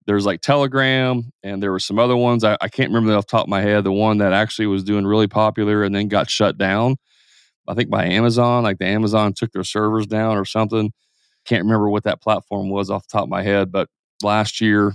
there's 0.06 0.26
like 0.26 0.40
Telegram, 0.40 1.32
and 1.42 1.62
there 1.62 1.72
were 1.72 1.78
some 1.78 1.98
other 1.98 2.16
ones. 2.16 2.44
I, 2.44 2.56
I 2.60 2.68
can't 2.68 2.90
remember 2.90 3.16
off 3.16 3.26
the 3.26 3.30
top 3.30 3.44
of 3.44 3.50
my 3.50 3.62
head. 3.62 3.84
The 3.84 3.92
one 3.92 4.18
that 4.18 4.32
actually 4.32 4.66
was 4.66 4.84
doing 4.84 5.06
really 5.06 5.28
popular 5.28 5.84
and 5.84 5.94
then 5.94 6.08
got 6.08 6.30
shut 6.30 6.58
down, 6.58 6.96
I 7.68 7.74
think 7.74 7.90
by 7.90 8.06
Amazon. 8.06 8.64
Like 8.64 8.78
the 8.78 8.86
Amazon 8.86 9.32
took 9.32 9.52
their 9.52 9.64
servers 9.64 10.06
down 10.06 10.36
or 10.36 10.44
something. 10.44 10.92
Can't 11.44 11.64
remember 11.64 11.88
what 11.88 12.04
that 12.04 12.20
platform 12.20 12.68
was 12.70 12.90
off 12.90 13.06
the 13.06 13.12
top 13.12 13.24
of 13.24 13.28
my 13.28 13.42
head, 13.42 13.72
but 13.72 13.88
last 14.22 14.60
year 14.60 14.92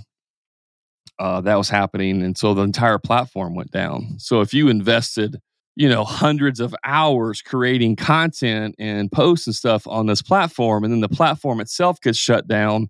uh, 1.18 1.40
that 1.40 1.56
was 1.56 1.68
happening, 1.68 2.22
and 2.22 2.38
so 2.38 2.54
the 2.54 2.62
entire 2.62 2.98
platform 2.98 3.54
went 3.54 3.70
down. 3.70 4.18
So 4.18 4.40
if 4.40 4.54
you 4.54 4.68
invested, 4.68 5.40
you 5.74 5.88
know, 5.88 6.04
hundreds 6.04 6.60
of 6.60 6.74
hours 6.84 7.42
creating 7.42 7.96
content 7.96 8.76
and 8.78 9.10
posts 9.10 9.46
and 9.46 9.56
stuff 9.56 9.86
on 9.86 10.06
this 10.06 10.22
platform, 10.22 10.84
and 10.84 10.92
then 10.92 11.00
the 11.00 11.08
platform 11.08 11.60
itself 11.60 12.00
gets 12.00 12.18
shut 12.18 12.46
down 12.46 12.88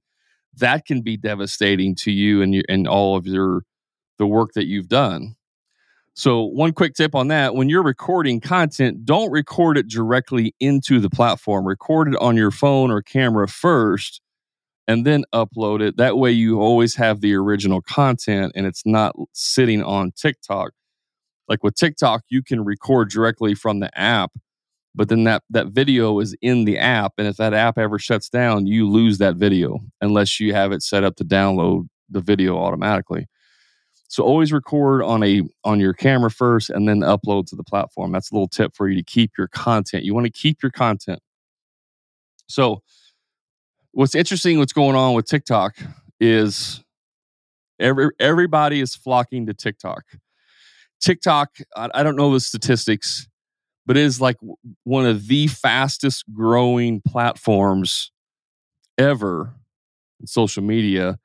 that 0.59 0.87
can 0.87 1.03
be 1.03 1.17
devastating 1.17 1.95
to 1.97 2.11
you 2.11 2.43
and 2.43 2.55
you 2.55 2.63
and 2.69 2.87
all 2.87 3.17
of 3.17 3.27
your 3.27 3.63
the 4.19 4.27
work 4.27 4.53
that 4.55 4.67
you've 4.67 4.89
done. 4.89 5.37
So, 6.15 6.43
one 6.43 6.73
quick 6.73 6.95
tip 6.95 7.15
on 7.15 7.29
that 7.29 7.55
when 7.55 7.69
you're 7.69 7.83
recording 7.83 8.41
content, 8.41 9.05
don't 9.05 9.31
record 9.31 9.79
it 9.79 9.87
directly 9.87 10.53
into 10.59 10.99
the 10.99 11.09
platform. 11.09 11.67
Record 11.67 12.09
it 12.09 12.17
on 12.21 12.37
your 12.37 12.51
phone 12.51 12.91
or 12.91 13.03
camera 13.03 13.47
first 13.47 14.21
and 14.89 15.07
then 15.07 15.25
upload 15.33 15.81
it. 15.81 15.97
That 15.97 16.19
way, 16.19 16.33
you 16.33 16.61
always 16.61 16.97
have 16.97 17.21
the 17.21 17.35
original 17.35 17.81
content 17.83 18.53
and 18.57 18.67
it's 18.67 18.85
not 18.85 19.15
sitting 19.33 19.83
on 19.85 20.11
TikTok. 20.11 20.73
Like 21.49 21.63
with 21.63 21.77
TikTok, 21.77 22.25
you 22.29 22.43
can 22.43 22.65
record 22.65 23.11
directly 23.11 23.55
from 23.55 23.79
the 23.79 23.97
app 23.97 24.33
but 24.95 25.09
then 25.09 25.25
that 25.25 25.43
that 25.51 25.69
video 25.69 26.19
is 26.21 26.35
in 26.43 26.65
the 26.65 26.79
app 26.79 27.13
and 27.19 27.27
if 27.27 27.37
that 27.37 27.55
app 27.55 27.79
ever 27.79 27.99
shuts 27.99 28.29
down 28.29 28.67
you 28.67 28.89
lose 28.89 29.19
that 29.19 29.37
video 29.37 29.79
unless 30.01 30.41
you 30.41 30.55
have 30.55 30.73
it 30.73 30.83
set 30.83 31.05
up 31.05 31.17
to 31.17 31.25
download 31.25 31.87
the 32.09 32.21
video 32.21 32.59
automatically. 32.59 33.27
So 34.09 34.25
always 34.25 34.53
record 34.53 35.03
on 35.03 35.23
a 35.23 35.43
on 35.65 35.81
your 35.81 35.93
camera 35.93 36.31
first 36.31 36.71
and 36.71 36.89
then 36.89 37.01
upload 37.01 37.47
to 37.49 37.57
the 37.57 37.65
platform. 37.65 38.13
That's 38.13 38.31
a 38.31 38.35
little 38.35 38.49
tip 38.49 38.75
for 38.75 38.89
you 38.89 38.97
to 38.97 39.03
keep 39.03 39.33
your 39.37 39.49
content. 39.49 40.05
You 40.05 40.15
want 40.15 40.25
to 40.27 40.33
keep 40.33 40.63
your 40.63 40.73
content. 40.73 41.21
So 42.47 42.83
what's 43.93 44.15
interesting 44.15 44.59
what's 44.59 44.73
going 44.73 44.97
on 44.97 45.15
with 45.15 45.27
tiktok 45.27 45.77
is 46.21 46.83
every 47.79 48.11
everybody 48.19 48.81
is 48.81 48.97
flocking 48.97 49.47
to 49.47 49.55
tiktok. 49.55 50.05
Tiktok 51.01 51.59
i, 51.77 51.91
I 51.95 52.03
don't 52.03 52.17
know 52.17 52.33
the 52.33 52.41
statistics 52.41 53.29
but 53.89 53.97
it 53.97 54.05
is 54.05 54.21
like 54.21 54.37
one 54.85 55.07
of 55.07 55.27
the 55.27 55.49
fastest 55.49 56.25
growing 56.33 57.01
platforms 57.01 58.13
ever 58.97 59.55
in 60.21 60.29
social 60.29 60.63
media 60.63 61.19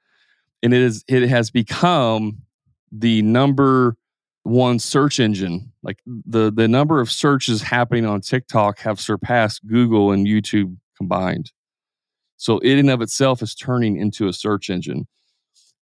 and 0.63 0.74
it 0.74 0.82
is 0.82 1.03
it 1.08 1.27
has 1.27 1.51
become 1.51 2.39
the 2.91 3.22
number 3.22 3.98
one 4.43 4.79
search 4.79 5.20
engine. 5.20 5.72
Like 5.84 6.00
the 6.05 6.51
the 6.51 6.67
number 6.67 7.00
of 7.00 7.12
searches 7.12 7.62
happening 7.62 8.05
on 8.05 8.22
TikTok 8.22 8.79
have 8.79 9.00
surpassed 9.00 9.67
Google 9.67 10.12
and 10.12 10.25
YouTube 10.25 10.77
combined. 10.98 11.51
So 12.38 12.60
it 12.60 12.77
in 12.77 12.89
of 12.89 13.01
itself 13.01 13.41
is 13.41 13.53
turning 13.53 13.98
into 13.98 14.27
a 14.27 14.34
search 14.34 14.70
engine. 14.70 15.08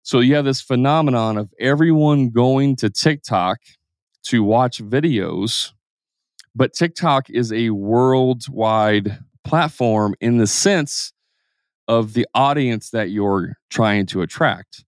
So 0.01 0.21
you 0.21 0.35
have 0.35 0.45
this 0.45 0.61
phenomenon 0.61 1.37
of 1.37 1.53
everyone 1.59 2.29
going 2.29 2.77
to 2.77 2.89
TikTok 2.89 3.59
to 4.23 4.43
watch 4.43 4.81
videos, 4.81 5.71
but 6.55 6.73
TikTok 6.73 7.29
is 7.29 7.51
a 7.53 7.69
worldwide 7.69 9.19
platform 9.43 10.15
in 10.19 10.37
the 10.37 10.47
sense 10.47 11.13
of 11.87 12.13
the 12.13 12.27
audience 12.35 12.91
that 12.91 13.09
you're 13.09 13.57
trying 13.69 14.05
to 14.07 14.21
attract. 14.21 14.85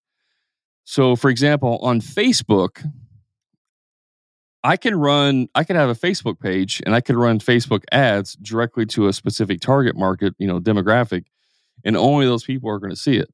So, 0.84 1.16
for 1.16 1.30
example, 1.30 1.80
on 1.82 2.02
Facebook, 2.02 2.86
I 4.64 4.78
can 4.78 4.96
run, 4.96 5.48
I 5.56 5.64
can 5.64 5.76
have 5.76 5.90
a 5.90 5.96
Facebook 5.96 6.40
page 6.40 6.82
and 6.86 6.94
I 6.94 7.02
can 7.02 7.18
run 7.18 7.40
Facebook 7.40 7.84
ads 7.92 8.36
directly 8.36 8.86
to 8.88 9.08
a 9.08 9.14
specific 9.14 9.62
target 9.62 9.96
market, 9.96 10.36
you 10.38 10.48
know, 10.48 10.60
demographic, 10.60 11.26
and 11.84 11.98
only 11.98 12.26
those 12.26 12.44
people 12.44 12.70
are 12.70 12.78
going 12.78 12.92
to 12.92 12.96
see 12.96 13.18
it. 13.18 13.34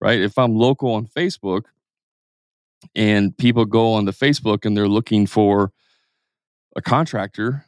Right. 0.00 0.20
If 0.20 0.36
I'm 0.36 0.56
local 0.56 0.92
on 0.94 1.06
Facebook 1.06 1.66
and 2.96 3.36
people 3.36 3.64
go 3.64 3.92
on 3.92 4.04
the 4.04 4.12
Facebook 4.12 4.64
and 4.64 4.76
they're 4.76 4.88
looking 4.88 5.28
for 5.28 5.72
a 6.76 6.82
contractor, 6.82 7.66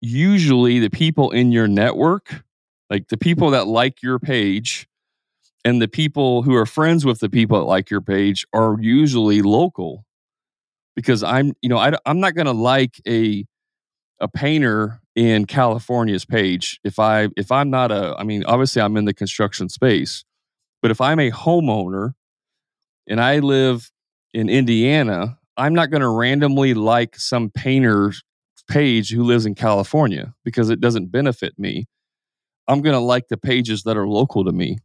usually 0.00 0.78
the 0.78 0.90
people 0.90 1.30
in 1.30 1.52
your 1.52 1.66
network, 1.66 2.42
like 2.90 3.08
the 3.08 3.16
people 3.16 3.50
that 3.50 3.66
like 3.66 4.02
your 4.02 4.18
page, 4.18 4.88
and 5.64 5.82
the 5.82 5.88
people 5.88 6.42
who 6.42 6.54
are 6.54 6.66
friends 6.66 7.04
with 7.04 7.18
the 7.18 7.28
people 7.28 7.58
that 7.58 7.64
like 7.64 7.90
your 7.90 8.00
page 8.00 8.46
are 8.52 8.76
usually 8.80 9.42
local. 9.42 10.04
Because 10.94 11.22
i'm 11.22 11.52
you 11.60 11.68
know 11.68 11.76
I, 11.76 11.92
i'm 12.06 12.20
not 12.20 12.34
going 12.34 12.46
to 12.46 12.52
like 12.52 13.02
a 13.06 13.44
a 14.18 14.28
painter 14.28 15.02
in 15.14 15.44
california's 15.44 16.24
page 16.24 16.80
if 16.84 16.98
i 16.98 17.28
if 17.36 17.52
i'm 17.52 17.68
not 17.68 17.92
a 17.92 18.14
i 18.18 18.22
mean 18.22 18.44
obviously 18.46 18.80
i'm 18.80 18.96
in 18.96 19.04
the 19.04 19.12
construction 19.12 19.68
space 19.68 20.24
but 20.80 20.90
if 20.90 21.02
i'm 21.02 21.20
a 21.20 21.30
homeowner 21.30 22.14
and 23.06 23.20
i 23.20 23.40
live 23.40 23.92
in 24.32 24.48
indiana 24.48 25.38
i'm 25.56 25.74
not 25.74 25.90
going 25.90 26.02
to 26.02 26.08
randomly 26.08 26.74
like 26.74 27.16
some 27.16 27.50
painter's 27.50 28.22
page 28.68 29.10
who 29.10 29.22
lives 29.22 29.46
in 29.46 29.54
california 29.54 30.34
because 30.44 30.70
it 30.70 30.80
doesn't 30.80 31.12
benefit 31.12 31.58
me 31.58 31.86
i'm 32.68 32.82
going 32.82 32.94
to 32.94 33.00
like 33.00 33.28
the 33.28 33.36
pages 33.36 33.84
that 33.84 33.96
are 33.96 34.08
local 34.08 34.44
to 34.44 34.52
me 34.52 34.78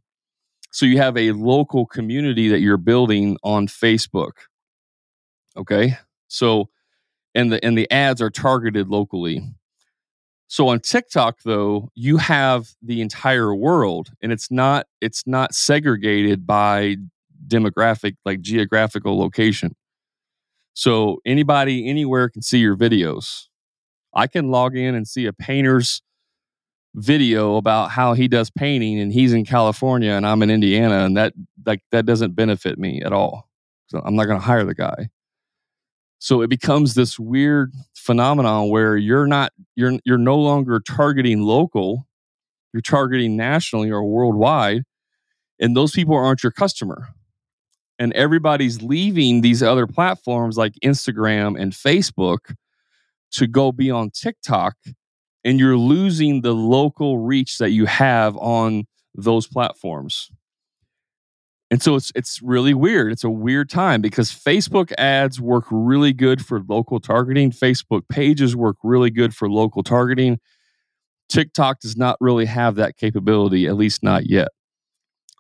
so 0.72 0.86
you 0.86 0.98
have 0.98 1.18
a 1.18 1.34
local 1.34 1.86
community 1.86 2.48
that 2.48 2.62
you're 2.62 2.78
building 2.78 3.38
on 3.44 3.68
Facebook. 3.68 4.32
Okay. 5.58 5.98
So 6.30 6.70
and 7.36 7.52
the 7.52 7.64
and 7.64 7.78
the 7.78 7.92
ads 7.92 8.22
are 8.22 8.30
targeted 8.30 8.88
locally. 8.88 9.44
So 10.48 10.70
on 10.70 10.80
TikTok 10.80 11.44
though, 11.44 11.90
you 11.94 12.18
have 12.18 12.70
the 12.82 13.02
entire 13.02 13.54
world 13.54 14.12
and 14.22 14.32
it's 14.32 14.50
not 14.50 14.88
it's 15.02 15.24
not 15.28 15.54
segregated 15.54 16.48
by 16.48 16.98
demographic 17.48 18.16
like 18.24 18.40
geographical 18.40 19.20
location. 19.20 19.76
So 20.74 21.18
anybody 21.26 21.88
anywhere 21.90 22.30
can 22.30 22.42
see 22.42 22.60
your 22.60 22.76
videos. 22.76 23.48
I 24.14 24.28
can 24.28 24.50
log 24.50 24.76
in 24.76 24.96
and 24.96 25.08
see 25.08 25.26
a 25.26 25.34
painter's 25.34 26.02
video 26.96 27.56
about 27.56 27.92
how 27.92 28.14
he 28.14 28.28
does 28.28 28.50
painting 28.50 29.00
and 29.00 29.14
he's 29.14 29.32
in 29.34 29.46
California 29.46 30.12
and 30.12 30.26
I'm 30.26 30.42
in 30.44 30.50
Indiana 30.50 31.06
and 31.06 31.16
that 31.16 31.34
like 31.66 31.82
that 31.92 32.06
doesn't 32.06 32.36
benefit 32.36 32.78
me 32.78 33.02
at 33.02 33.14
all. 33.14 33.50
So 33.88 34.02
I'm 34.04 34.16
not 34.16 34.26
going 34.26 34.40
to 34.40 34.46
hire 34.46 34.66
the 34.66 34.76
guy. 34.76 35.10
So 36.20 36.42
it 36.42 36.50
becomes 36.50 36.94
this 36.94 37.18
weird 37.18 37.74
phenomenon 37.96 38.70
where 38.70 38.98
you're 38.98 39.28
not 39.28 39.54
you're 39.76 39.94
you're 40.04 40.18
no 40.18 40.38
longer 40.38 40.80
targeting 40.80 41.42
local, 41.42 42.08
you're 42.74 42.82
targeting 42.82 43.38
nationally 43.38 43.90
or 43.90 44.04
worldwide 44.04 44.84
and 45.62 45.78
those 45.78 45.92
people 45.92 46.16
aren't 46.16 46.44
your 46.44 46.52
customer. 46.52 47.10
And 48.02 48.14
everybody's 48.14 48.82
leaving 48.82 49.42
these 49.42 49.62
other 49.62 49.86
platforms 49.86 50.58
like 50.58 50.74
Instagram 50.84 51.56
and 51.62 51.72
Facebook 51.72 52.56
to 53.34 53.46
go 53.46 53.72
be 53.72 53.92
on 53.92 54.10
TikTok 54.10 54.76
and 55.44 55.60
you're 55.60 55.78
losing 55.78 56.42
the 56.42 56.54
local 56.54 57.20
reach 57.20 57.60
that 57.60 57.70
you 57.70 57.86
have 57.86 58.36
on 58.38 58.86
those 59.14 59.46
platforms. 59.46 60.32
And 61.70 61.80
so 61.80 61.96
it's 61.96 62.12
it's 62.16 62.42
really 62.42 62.74
weird. 62.74 63.12
It's 63.12 63.24
a 63.24 63.30
weird 63.30 63.70
time 63.70 64.02
because 64.02 64.32
Facebook 64.32 64.92
ads 64.98 65.40
work 65.40 65.66
really 65.70 66.12
good 66.12 66.44
for 66.44 66.60
local 66.68 67.00
targeting. 67.00 67.52
Facebook 67.52 68.10
pages 68.10 68.56
work 68.56 68.78
really 68.84 69.12
good 69.12 69.36
for 69.36 69.48
local 69.48 69.84
targeting. 69.84 70.40
TikTok 71.30 71.82
does 71.82 71.96
not 71.96 72.18
really 72.20 72.46
have 72.46 72.74
that 72.78 72.98
capability, 72.98 73.68
at 73.68 73.78
least 73.78 74.02
not 74.02 74.28
yet. 74.28 74.48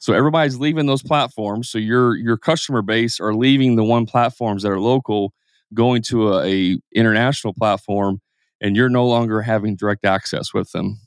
So 0.01 0.13
everybody's 0.13 0.57
leaving 0.57 0.87
those 0.87 1.03
platforms. 1.03 1.69
So 1.69 1.77
your 1.77 2.15
your 2.15 2.35
customer 2.35 2.81
base 2.81 3.19
are 3.19 3.35
leaving 3.35 3.75
the 3.75 3.83
one 3.83 4.07
platforms 4.07 4.63
that 4.63 4.71
are 4.71 4.79
local, 4.79 5.31
going 5.75 6.01
to 6.03 6.33
a, 6.33 6.47
a 6.47 6.77
international 6.95 7.53
platform, 7.53 8.19
and 8.59 8.75
you're 8.75 8.89
no 8.89 9.07
longer 9.07 9.43
having 9.43 9.75
direct 9.75 10.03
access 10.03 10.55
with 10.55 10.71
them. 10.71 10.99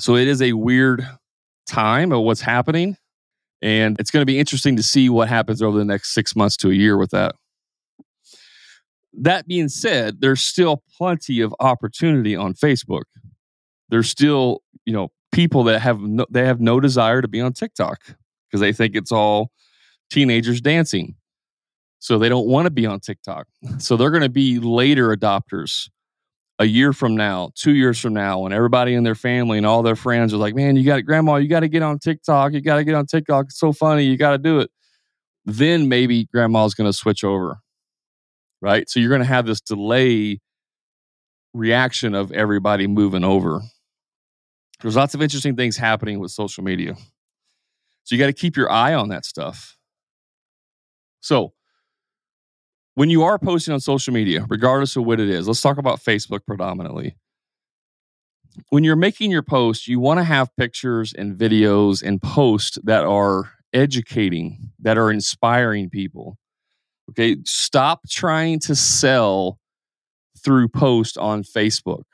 So 0.00 0.16
it 0.16 0.26
is 0.26 0.42
a 0.42 0.54
weird 0.54 1.06
time 1.68 2.10
of 2.10 2.22
what's 2.22 2.40
happening. 2.40 2.96
And 3.62 3.96
it's 4.00 4.10
going 4.10 4.22
to 4.22 4.26
be 4.26 4.40
interesting 4.40 4.74
to 4.74 4.82
see 4.82 5.08
what 5.08 5.28
happens 5.28 5.62
over 5.62 5.78
the 5.78 5.84
next 5.84 6.12
six 6.12 6.34
months 6.34 6.56
to 6.58 6.70
a 6.70 6.74
year 6.74 6.96
with 6.96 7.10
that. 7.10 7.36
That 9.12 9.46
being 9.46 9.68
said, 9.68 10.20
there's 10.20 10.40
still 10.40 10.82
plenty 10.96 11.42
of 11.42 11.54
opportunity 11.60 12.34
on 12.34 12.54
Facebook. 12.54 13.04
There's 13.88 14.10
still, 14.10 14.62
you 14.84 14.92
know, 14.92 15.12
people 15.32 15.64
that 15.64 15.80
have 15.80 16.00
no, 16.00 16.26
they 16.30 16.44
have 16.44 16.60
no 16.60 16.80
desire 16.80 17.22
to 17.22 17.28
be 17.28 17.40
on 17.40 17.52
TikTok 17.52 18.00
because 18.48 18.60
they 18.60 18.72
think 18.72 18.96
it's 18.96 19.12
all 19.12 19.50
teenagers 20.10 20.60
dancing. 20.60 21.14
So 21.98 22.18
they 22.18 22.28
don't 22.28 22.46
want 22.46 22.66
to 22.66 22.70
be 22.70 22.86
on 22.86 23.00
TikTok. 23.00 23.46
So 23.78 23.96
they're 23.96 24.10
going 24.10 24.22
to 24.22 24.28
be 24.30 24.58
later 24.58 25.14
adopters 25.14 25.90
a 26.58 26.64
year 26.64 26.92
from 26.92 27.16
now, 27.16 27.50
two 27.54 27.74
years 27.74 27.98
from 27.98 28.12
now, 28.12 28.40
when 28.40 28.52
everybody 28.52 28.94
in 28.94 29.02
their 29.02 29.14
family 29.14 29.56
and 29.56 29.66
all 29.66 29.82
their 29.82 29.96
friends 29.96 30.34
are 30.34 30.36
like, 30.38 30.54
man, 30.54 30.76
you 30.76 30.84
got 30.84 31.04
grandma, 31.04 31.36
you 31.36 31.48
got 31.48 31.60
to 31.60 31.68
get 31.68 31.82
on 31.82 31.98
TikTok. 31.98 32.52
You 32.52 32.60
got 32.60 32.76
to 32.76 32.84
get 32.84 32.94
on 32.94 33.06
TikTok. 33.06 33.46
It's 33.46 33.58
so 33.58 33.72
funny. 33.72 34.04
You 34.04 34.16
got 34.16 34.32
to 34.32 34.38
do 34.38 34.60
it. 34.60 34.70
Then 35.46 35.88
maybe 35.88 36.26
grandma's 36.26 36.74
going 36.74 36.88
to 36.88 36.92
switch 36.92 37.24
over. 37.24 37.60
Right. 38.60 38.88
So 38.90 39.00
you're 39.00 39.08
going 39.08 39.22
to 39.22 39.26
have 39.26 39.46
this 39.46 39.62
delay 39.62 40.40
reaction 41.54 42.14
of 42.14 42.30
everybody 42.30 42.86
moving 42.86 43.24
over. 43.24 43.62
There's 44.82 44.96
lots 44.96 45.14
of 45.14 45.22
interesting 45.22 45.56
things 45.56 45.76
happening 45.76 46.18
with 46.18 46.30
social 46.30 46.64
media. 46.64 46.94
So 48.04 48.14
you 48.14 48.18
got 48.18 48.26
to 48.26 48.32
keep 48.32 48.56
your 48.56 48.70
eye 48.70 48.94
on 48.94 49.08
that 49.08 49.24
stuff. 49.24 49.76
So, 51.20 51.52
when 52.94 53.08
you 53.08 53.22
are 53.22 53.38
posting 53.38 53.72
on 53.72 53.80
social 53.80 54.12
media, 54.12 54.44
regardless 54.48 54.96
of 54.96 55.04
what 55.04 55.20
it 55.20 55.28
is, 55.28 55.46
let's 55.46 55.60
talk 55.60 55.78
about 55.78 56.00
Facebook 56.00 56.40
predominantly. 56.46 57.16
When 58.70 58.84
you're 58.84 58.96
making 58.96 59.30
your 59.30 59.42
post, 59.42 59.86
you 59.86 60.00
want 60.00 60.18
to 60.18 60.24
have 60.24 60.54
pictures 60.56 61.12
and 61.12 61.36
videos 61.36 62.02
and 62.02 62.20
posts 62.20 62.78
that 62.82 63.04
are 63.04 63.52
educating, 63.72 64.72
that 64.80 64.98
are 64.98 65.10
inspiring 65.10 65.88
people. 65.88 66.36
Okay. 67.10 67.36
Stop 67.44 68.00
trying 68.08 68.58
to 68.60 68.74
sell 68.74 69.58
through 70.42 70.68
post 70.68 71.16
on 71.18 71.42
Facebook. 71.42 72.04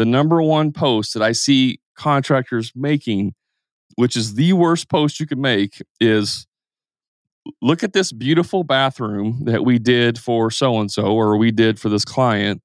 The 0.00 0.06
number 0.06 0.40
one 0.40 0.72
post 0.72 1.12
that 1.12 1.22
I 1.22 1.32
see 1.32 1.78
contractors 1.94 2.72
making, 2.74 3.34
which 3.96 4.16
is 4.16 4.32
the 4.32 4.54
worst 4.54 4.88
post 4.88 5.20
you 5.20 5.26
can 5.26 5.42
make, 5.42 5.82
is 6.00 6.46
look 7.60 7.84
at 7.84 7.92
this 7.92 8.10
beautiful 8.10 8.64
bathroom 8.64 9.44
that 9.44 9.62
we 9.62 9.78
did 9.78 10.18
for 10.18 10.50
so 10.50 10.80
and 10.80 10.90
so, 10.90 11.02
or 11.02 11.36
we 11.36 11.50
did 11.50 11.78
for 11.78 11.90
this 11.90 12.06
client. 12.06 12.62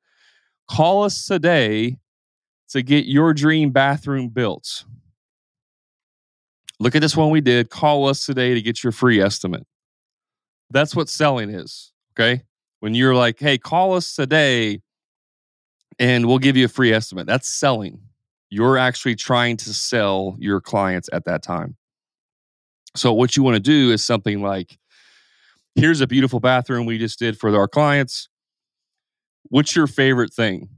Call 0.72 1.04
us 1.04 1.26
today 1.26 1.98
to 2.70 2.82
get 2.82 3.06
your 3.06 3.34
dream 3.34 3.72
bathroom 3.72 4.30
built. 4.30 4.86
Look 6.80 6.96
at 6.96 7.02
this 7.02 7.18
one 7.18 7.32
we 7.32 7.42
did. 7.42 7.70
Call 7.70 8.08
us 8.08 8.26
today 8.26 8.54
to 8.54 8.62
get 8.62 8.82
your 8.82 8.94
free 8.94 9.20
estimate. 9.20 9.68
That's 10.70 10.96
what 10.96 11.10
selling 11.10 11.50
is. 11.50 11.92
Okay. 12.14 12.44
When 12.80 12.96
you're 12.96 13.14
like, 13.14 13.40
hey, 13.42 13.58
call 13.58 13.94
us 13.94 14.16
today 14.16 14.80
and 16.00 16.26
we'll 16.26 16.40
give 16.40 16.58
you 16.58 16.66
a 16.66 16.70
free 16.70 16.94
estimate. 16.94 17.28
That's 17.28 17.48
selling. 17.48 18.00
You're 18.50 18.78
actually 18.78 19.16
trying 19.16 19.58
to 19.58 19.74
sell 19.74 20.36
your 20.40 20.62
clients 20.62 21.10
at 21.12 21.26
that 21.26 21.44
time. 21.44 21.76
So 22.96 23.14
what 23.14 23.36
you 23.36 23.44
want 23.44 23.56
to 23.56 23.62
do 23.62 23.92
is 23.92 24.06
something 24.06 24.42
like 24.42 24.78
here's 25.76 26.02
a 26.02 26.08
beautiful 26.08 26.40
bathroom 26.40 26.86
we 26.86 26.98
just 26.98 27.20
did 27.20 27.38
for 27.38 27.54
our 27.56 27.68
clients. 27.68 28.30
What's 29.44 29.76
your 29.76 29.88
favorite 29.88 30.34
thing? 30.34 30.70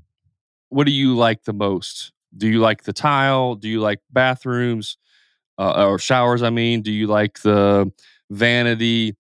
What 0.70 0.86
do 0.86 0.92
you 0.92 1.16
like 1.16 1.44
the 1.44 1.54
most? 1.54 2.12
Do 2.36 2.48
you 2.48 2.60
like 2.60 2.84
the 2.84 2.94
tile? 2.94 3.56
Do 3.56 3.70
you 3.70 3.80
like 3.80 4.00
bathrooms 4.12 4.98
uh, 5.58 5.88
or 5.88 6.00
showers? 6.00 6.44
I 6.44 6.50
mean, 6.50 6.82
do 6.82 6.92
you 6.92 7.08
like 7.08 7.42
the 7.42 7.92
vanity? 8.30 9.16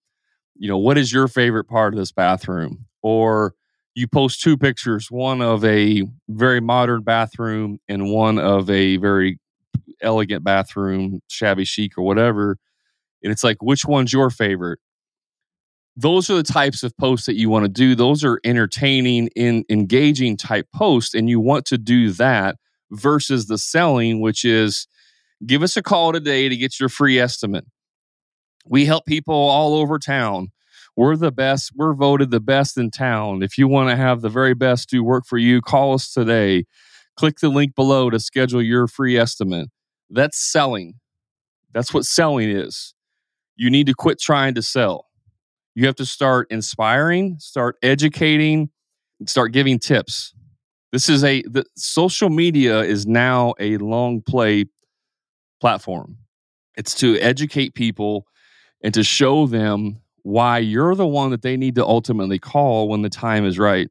You 0.55 0.67
know, 0.67 0.77
what 0.77 0.97
is 0.97 1.13
your 1.13 1.27
favorite 1.27 1.65
part 1.65 1.93
of 1.93 1.99
this 1.99 2.11
bathroom? 2.11 2.87
or 3.07 3.53
you 3.97 4.07
post 4.07 4.41
two 4.41 4.55
pictures, 4.55 5.09
one 5.09 5.41
of 5.41 5.65
a 5.65 6.03
very 6.29 6.61
modern 6.61 7.01
bathroom 7.01 7.79
and 7.89 8.11
one 8.11 8.37
of 8.37 8.69
a 8.69 8.97
very 8.97 9.39
elegant 10.03 10.43
bathroom, 10.43 11.19
shabby 11.29 11.65
chic 11.65 11.97
or 11.97 12.03
whatever. 12.03 12.59
And 13.23 13.31
it's 13.31 13.43
like, 13.43 13.57
which 13.59 13.85
one's 13.85 14.13
your 14.13 14.29
favorite? 14.29 14.77
Those 15.95 16.29
are 16.29 16.35
the 16.35 16.43
types 16.43 16.83
of 16.83 16.95
posts 16.97 17.25
that 17.25 17.37
you 17.37 17.49
want 17.49 17.65
to 17.65 17.69
do. 17.69 17.95
Those 17.95 18.23
are 18.23 18.39
entertaining, 18.43 19.29
in 19.35 19.65
engaging 19.67 20.37
type 20.37 20.67
posts, 20.75 21.15
and 21.15 21.27
you 21.27 21.39
want 21.39 21.65
to 21.65 21.77
do 21.79 22.11
that 22.11 22.57
versus 22.91 23.47
the 23.47 23.57
selling, 23.57 24.21
which 24.21 24.45
is 24.45 24.85
give 25.43 25.63
us 25.63 25.75
a 25.75 25.81
call 25.81 26.13
today 26.13 26.49
to 26.49 26.55
get 26.55 26.79
your 26.79 26.89
free 26.89 27.17
estimate. 27.19 27.65
We 28.63 28.85
help 28.85 29.07
people 29.07 29.33
all 29.33 29.73
over 29.73 29.97
town. 29.97 30.49
We're 30.97 31.15
the 31.15 31.31
best. 31.31 31.73
We're 31.75 31.93
voted 31.93 32.31
the 32.31 32.39
best 32.39 32.75
in 32.75 32.89
town. 32.89 33.43
If 33.43 33.57
you 33.59 33.67
want 33.67 33.91
to 33.91 33.95
have 33.95 34.21
the 34.21 34.29
very 34.29 34.55
best 34.55 34.89
do 34.89 35.03
work 35.03 35.25
for 35.27 35.37
you, 35.37 35.61
call 35.61 35.93
us 35.93 36.11
today. 36.11 36.65
Click 37.15 37.37
the 37.39 37.49
link 37.49 37.75
below 37.75 38.09
to 38.09 38.19
schedule 38.19 38.63
your 38.63 38.87
free 38.87 39.15
estimate. 39.15 39.69
That's 40.09 40.39
selling. 40.39 40.95
That's 41.71 41.93
what 41.93 42.05
selling 42.05 42.49
is. 42.49 42.95
You 43.55 43.69
need 43.69 43.85
to 43.87 43.93
quit 43.93 44.19
trying 44.19 44.55
to 44.55 44.63
sell. 44.63 45.05
You 45.75 45.85
have 45.85 45.95
to 45.97 46.05
start 46.05 46.47
inspiring, 46.49 47.37
start 47.39 47.75
educating, 47.83 48.69
start 49.27 49.51
giving 49.51 49.77
tips. 49.77 50.33
This 50.91 51.09
is 51.09 51.23
a 51.23 51.43
the 51.43 51.65
social 51.75 52.29
media 52.29 52.81
is 52.81 53.05
now 53.05 53.53
a 53.59 53.77
long 53.77 54.21
play 54.21 54.65
platform. 55.61 56.17
It's 56.75 56.95
to 56.95 57.19
educate 57.19 57.75
people 57.75 58.25
and 58.83 58.93
to 58.95 59.03
show 59.03 59.45
them 59.45 60.01
why 60.27 60.57
you're 60.57 60.93
the 60.93 61.07
one 61.07 61.31
that 61.31 61.41
they 61.41 61.55
need 61.55 61.75
to 61.75 61.85
ultimately 61.85 62.37
call 62.37 62.89
when 62.89 63.01
the 63.01 63.09
time 63.09 63.45
is 63.45 63.57
right. 63.57 63.89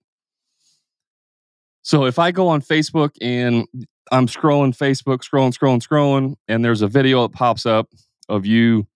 So 1.81 2.05
if 2.05 2.19
I 2.19 2.31
go 2.31 2.49
on 2.49 2.61
Facebook 2.61 3.13
and 3.23 3.67
I'm 4.13 4.27
scrolling 4.27 4.77
Facebook, 4.77 5.21
scrolling, 5.21 5.57
scrolling, 5.57 5.81
scrolling, 5.81 6.35
and 6.47 6.63
there's 6.63 6.83
a 6.83 6.89
video 6.89 7.23
that 7.23 7.33
pops 7.33 7.65
up 7.65 7.89
of 8.29 8.45
you 8.45 8.87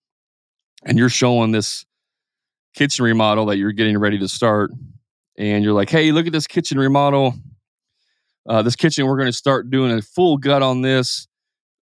and 0.85 0.99
you're 0.99 1.09
showing 1.09 1.51
this 1.51 1.87
kitchen 2.75 3.07
remodel 3.07 3.47
that 3.47 3.57
you're 3.57 3.73
getting 3.73 3.97
ready 3.97 4.19
to 4.19 4.29
start, 4.29 4.71
and 5.39 5.65
you're 5.65 5.73
like, 5.73 5.89
hey, 5.89 6.13
look 6.13 6.27
at 6.27 6.33
this 6.33 6.47
kitchen 6.47 6.79
remodel. 6.79 7.35
Uh, 8.47 8.61
this 8.61 8.77
kitchen, 8.77 9.07
we're 9.07 9.17
going 9.17 9.27
to 9.27 9.33
start 9.33 9.71
doing 9.71 9.93
a 9.93 10.03
full 10.03 10.37
gut 10.37 10.63
on 10.63 10.83
this. 10.83 11.27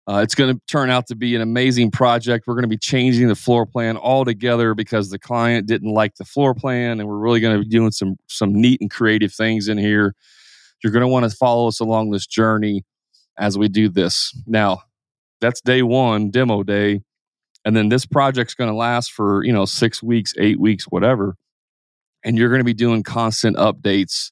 Uh, 0.08 0.22
it's 0.22 0.34
going 0.34 0.54
to 0.54 0.60
turn 0.66 0.88
out 0.88 1.06
to 1.06 1.14
be 1.14 1.34
an 1.34 1.42
amazing 1.42 1.90
project. 1.90 2.46
We're 2.46 2.54
going 2.54 2.62
to 2.62 2.68
be 2.68 2.78
changing 2.78 3.28
the 3.28 3.34
floor 3.34 3.66
plan 3.66 3.98
altogether 3.98 4.74
because 4.74 5.10
the 5.10 5.18
client 5.18 5.66
didn't 5.66 5.92
like 5.92 6.14
the 6.14 6.24
floor 6.24 6.54
plan, 6.54 6.98
and 6.98 7.06
we're 7.06 7.18
really 7.18 7.40
going 7.40 7.58
to 7.58 7.62
be 7.62 7.68
doing 7.68 7.90
some 7.90 8.16
some 8.26 8.54
neat 8.54 8.80
and 8.80 8.90
creative 8.90 9.34
things 9.34 9.68
in 9.68 9.76
here. 9.76 10.14
You're 10.82 10.94
going 10.94 11.02
to 11.02 11.08
want 11.08 11.30
to 11.30 11.36
follow 11.36 11.68
us 11.68 11.78
along 11.78 12.10
this 12.10 12.26
journey 12.26 12.84
as 13.38 13.58
we 13.58 13.68
do 13.68 13.90
this. 13.90 14.34
Now, 14.46 14.80
that's 15.42 15.60
day 15.60 15.82
one, 15.82 16.30
demo 16.30 16.62
day, 16.62 17.02
and 17.66 17.76
then 17.76 17.90
this 17.90 18.06
project's 18.06 18.54
going 18.54 18.70
to 18.70 18.76
last 18.76 19.12
for 19.12 19.44
you 19.44 19.52
know 19.52 19.66
six 19.66 20.02
weeks, 20.02 20.32
eight 20.38 20.58
weeks, 20.58 20.84
whatever, 20.84 21.36
and 22.24 22.38
you're 22.38 22.48
going 22.48 22.60
to 22.60 22.64
be 22.64 22.72
doing 22.72 23.02
constant 23.02 23.58
updates 23.58 24.30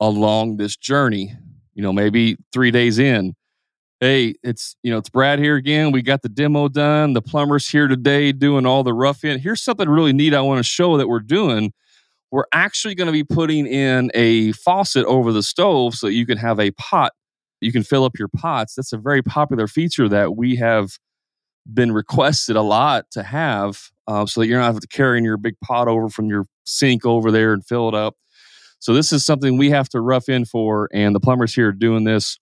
along 0.00 0.56
this 0.56 0.74
journey. 0.74 1.34
You 1.74 1.82
know, 1.82 1.92
maybe 1.92 2.38
three 2.50 2.70
days 2.70 2.98
in 2.98 3.34
hey, 4.00 4.34
it's 4.42 4.74
you 4.82 4.90
know 4.90 4.98
it's 4.98 5.10
Brad 5.10 5.38
here 5.38 5.56
again. 5.56 5.92
We 5.92 6.02
got 6.02 6.22
the 6.22 6.28
demo 6.28 6.68
done. 6.68 7.12
The 7.12 7.22
plumber's 7.22 7.68
here 7.68 7.86
today 7.86 8.32
doing 8.32 8.66
all 8.66 8.82
the 8.82 8.94
rough 8.94 9.24
in. 9.24 9.38
Here's 9.38 9.62
something 9.62 9.88
really 9.88 10.12
neat 10.12 10.34
I 10.34 10.40
want 10.40 10.58
to 10.58 10.64
show 10.64 10.96
that 10.96 11.06
we're 11.06 11.20
doing. 11.20 11.72
We're 12.30 12.46
actually 12.52 12.94
going 12.94 13.06
to 13.06 13.12
be 13.12 13.24
putting 13.24 13.66
in 13.66 14.10
a 14.14 14.52
faucet 14.52 15.04
over 15.06 15.32
the 15.32 15.42
stove 15.42 15.94
so 15.94 16.06
you 16.06 16.26
can 16.26 16.38
have 16.38 16.58
a 16.58 16.70
pot. 16.72 17.12
You 17.60 17.72
can 17.72 17.82
fill 17.82 18.04
up 18.04 18.18
your 18.18 18.28
pots. 18.28 18.74
That's 18.74 18.92
a 18.92 18.98
very 18.98 19.22
popular 19.22 19.66
feature 19.66 20.08
that 20.08 20.36
we 20.36 20.56
have 20.56 20.98
been 21.72 21.92
requested 21.92 22.56
a 22.56 22.62
lot 22.62 23.10
to 23.10 23.22
have, 23.22 23.90
uh, 24.06 24.24
so 24.26 24.40
that 24.40 24.46
you're 24.46 24.58
not 24.58 24.66
having 24.66 24.80
to 24.80 24.88
carrying 24.88 25.24
your 25.24 25.36
big 25.36 25.56
pot 25.60 25.88
over 25.88 26.08
from 26.08 26.26
your 26.26 26.46
sink 26.64 27.04
over 27.04 27.30
there 27.30 27.52
and 27.52 27.66
fill 27.66 27.88
it 27.88 27.94
up. 27.94 28.16
So 28.78 28.94
this 28.94 29.12
is 29.12 29.26
something 29.26 29.58
we 29.58 29.70
have 29.70 29.90
to 29.90 30.00
rough 30.00 30.28
in 30.30 30.46
for, 30.46 30.88
and 30.92 31.14
the 31.14 31.20
plumbers 31.20 31.54
here 31.54 31.68
are 31.68 31.72
doing 31.72 32.04
this 32.04 32.38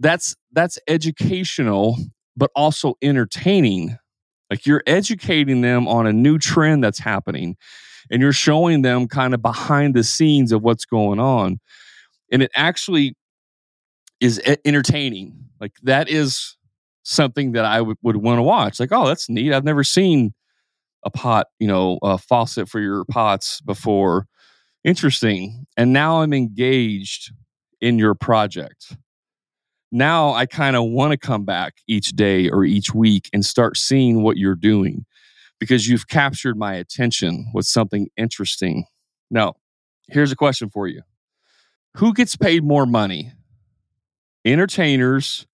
that's 0.00 0.34
that's 0.52 0.78
educational 0.88 1.96
but 2.36 2.50
also 2.54 2.94
entertaining. 3.02 3.98
Like 4.50 4.66
you're 4.66 4.82
educating 4.86 5.60
them 5.60 5.88
on 5.88 6.06
a 6.06 6.12
new 6.12 6.38
trend 6.38 6.82
that's 6.84 6.98
happening 6.98 7.56
and 8.10 8.20
you're 8.20 8.32
showing 8.32 8.82
them 8.82 9.08
kind 9.08 9.34
of 9.34 9.42
behind 9.42 9.94
the 9.94 10.04
scenes 10.04 10.52
of 10.52 10.62
what's 10.62 10.84
going 10.84 11.20
on. 11.20 11.60
And 12.30 12.42
it 12.42 12.50
actually 12.54 13.14
is 14.20 14.40
entertaining. 14.64 15.36
Like 15.60 15.72
that 15.82 16.08
is 16.08 16.56
something 17.02 17.52
that 17.52 17.64
I 17.64 17.78
w- 17.78 17.96
would 18.02 18.16
want 18.16 18.38
to 18.38 18.42
watch. 18.42 18.78
Like 18.80 18.92
oh 18.92 19.06
that's 19.06 19.28
neat. 19.28 19.52
I've 19.52 19.64
never 19.64 19.84
seen 19.84 20.34
a 21.04 21.10
pot 21.10 21.48
you 21.58 21.66
know 21.66 21.98
a 22.02 22.16
faucet 22.18 22.68
for 22.68 22.80
your 22.80 23.04
pots 23.06 23.60
before. 23.62 24.26
Interesting. 24.84 25.66
And 25.76 25.92
now 25.92 26.22
i'm 26.22 26.32
engaged 26.32 27.32
in 27.80 27.98
your 27.98 28.14
project 28.14 28.96
now 29.92 30.32
I 30.32 30.46
kind 30.46 30.74
of 30.74 30.84
want 30.84 31.12
to 31.12 31.18
come 31.18 31.44
back 31.44 31.74
each 31.86 32.10
day 32.12 32.48
or 32.48 32.64
each 32.64 32.94
week 32.94 33.28
and 33.32 33.44
start 33.44 33.76
seeing 33.76 34.22
what 34.22 34.38
you're 34.38 34.54
doing 34.54 35.04
because 35.60 35.86
you've 35.86 36.08
captured 36.08 36.56
my 36.56 36.74
attention 36.74 37.50
with 37.52 37.66
something 37.66 38.08
interesting. 38.16 38.86
Now, 39.30 39.54
here's 40.08 40.32
a 40.32 40.36
question 40.36 40.70
for 40.70 40.88
you 40.88 41.02
Who 41.98 42.14
gets 42.14 42.36
paid 42.36 42.64
more 42.64 42.86
money, 42.86 43.32
entertainers 44.46 45.46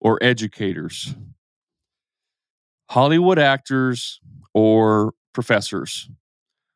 or 0.00 0.18
educators? 0.22 1.14
Hollywood 2.90 3.38
actors 3.38 4.20
or 4.54 5.14
professors? 5.32 6.08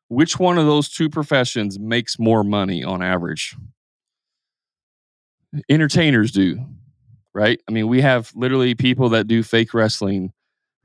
Which 0.09 0.37
one 0.37 0.57
of 0.57 0.65
those 0.65 0.89
two 0.89 1.09
professions 1.09 1.79
makes 1.79 2.19
more 2.19 2.43
money 2.43 2.83
on 2.83 3.01
average? 3.01 3.55
Entertainers 5.69 6.31
do 6.31 6.65
right? 7.35 7.61
I 7.67 7.71
mean, 7.71 7.89
we 7.89 8.01
have 8.01 8.31
literally 8.33 8.73
people 8.73 9.09
that 9.09 9.27
do 9.27 9.43
fake 9.43 9.73
wrestling 9.73 10.31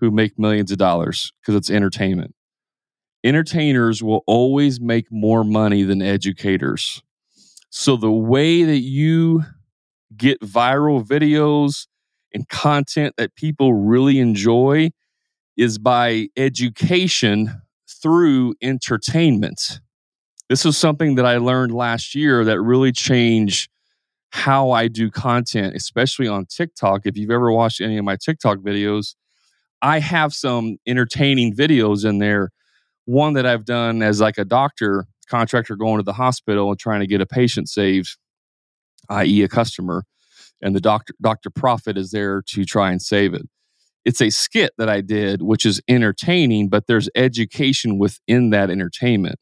who 0.00 0.10
make 0.10 0.38
millions 0.38 0.72
of 0.72 0.78
dollars 0.78 1.32
because 1.40 1.54
it's 1.54 1.70
entertainment. 1.70 2.34
Entertainers 3.22 4.02
will 4.02 4.24
always 4.26 4.80
make 4.80 5.06
more 5.12 5.44
money 5.44 5.84
than 5.84 6.02
educators. 6.02 7.02
So 7.70 7.96
the 7.96 8.10
way 8.10 8.64
that 8.64 8.80
you 8.80 9.44
get 10.16 10.40
viral 10.40 11.06
videos 11.06 11.86
and 12.34 12.48
content 12.48 13.14
that 13.16 13.36
people 13.36 13.74
really 13.74 14.18
enjoy 14.18 14.90
is 15.56 15.78
by 15.78 16.28
education 16.36 17.62
through 18.02 18.54
entertainment. 18.60 19.80
This 20.48 20.64
was 20.64 20.76
something 20.76 21.14
that 21.14 21.26
I 21.26 21.36
learned 21.36 21.72
last 21.72 22.14
year 22.14 22.44
that 22.44 22.60
really 22.60 22.90
changed 22.90 23.70
how 24.30 24.70
I 24.70 24.88
do 24.88 25.10
content, 25.10 25.74
especially 25.74 26.28
on 26.28 26.46
TikTok. 26.46 27.02
If 27.04 27.16
you've 27.16 27.30
ever 27.30 27.52
watched 27.52 27.80
any 27.80 27.98
of 27.98 28.04
my 28.04 28.16
TikTok 28.16 28.58
videos, 28.58 29.14
I 29.82 29.98
have 29.98 30.32
some 30.32 30.76
entertaining 30.86 31.54
videos 31.54 32.04
in 32.04 32.18
there. 32.18 32.50
One 33.06 33.32
that 33.34 33.46
I've 33.46 33.64
done 33.64 34.02
as 34.02 34.20
like 34.20 34.38
a 34.38 34.44
doctor 34.44 35.06
contractor 35.28 35.76
going 35.76 35.98
to 35.98 36.02
the 36.02 36.12
hospital 36.12 36.70
and 36.70 36.78
trying 36.78 37.00
to 37.00 37.06
get 37.06 37.20
a 37.20 37.26
patient 37.26 37.68
saved, 37.68 38.16
i.e., 39.08 39.42
a 39.42 39.48
customer, 39.48 40.04
and 40.60 40.76
the 40.76 40.80
doctor 40.80 41.14
Dr. 41.20 41.50
Profit 41.50 41.96
is 41.96 42.10
there 42.10 42.42
to 42.48 42.64
try 42.64 42.90
and 42.90 43.00
save 43.00 43.34
it. 43.34 43.48
It's 44.04 44.20
a 44.20 44.30
skit 44.30 44.72
that 44.78 44.88
I 44.88 45.00
did, 45.00 45.42
which 45.42 45.66
is 45.66 45.80
entertaining, 45.88 46.68
but 46.68 46.86
there's 46.86 47.08
education 47.14 47.98
within 47.98 48.50
that 48.50 48.70
entertainment. 48.70 49.36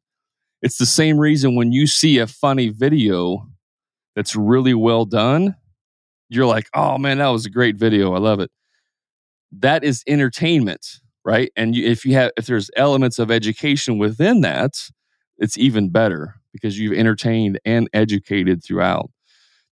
It's 0.63 0.79
the 0.79 0.87
same 0.87 1.19
reason 1.19 1.55
when 1.55 1.73
you 1.73 1.87
see 1.87 2.19
a 2.19 2.27
funny 2.27 2.69
video 2.69 3.49
that's 4.19 4.35
really 4.35 4.75
well 4.75 5.05
done, 5.05 5.55
you're 6.29 6.45
like, 6.45 6.69
oh 6.75 6.99
man, 6.99 7.19
that 7.19 7.29
was 7.29 7.47
a 7.47 7.51
great 7.51 7.77
video. 7.77 8.15
I 8.15 8.19
love 8.19 8.41
it. 8.41 8.51
That 9.53 9.85
is 9.85 10.03
entertainment, 10.09 10.85
right? 11.25 11.53
And 11.55 11.77
you, 11.77 11.87
if 11.87 12.05
you 12.05 12.15
have, 12.15 12.33
if 12.37 12.47
there's 12.47 12.69
elements 12.75 13.21
of 13.21 13.31
education 13.31 13.97
within 13.97 14.41
that, 14.41 14.73
it's 15.37 15.57
even 15.57 15.91
better 15.91 16.35
because 16.53 16.77
you've 16.77 16.99
entertained 16.99 17.61
and 17.65 17.89
educated 17.93 18.65
throughout. 18.65 19.09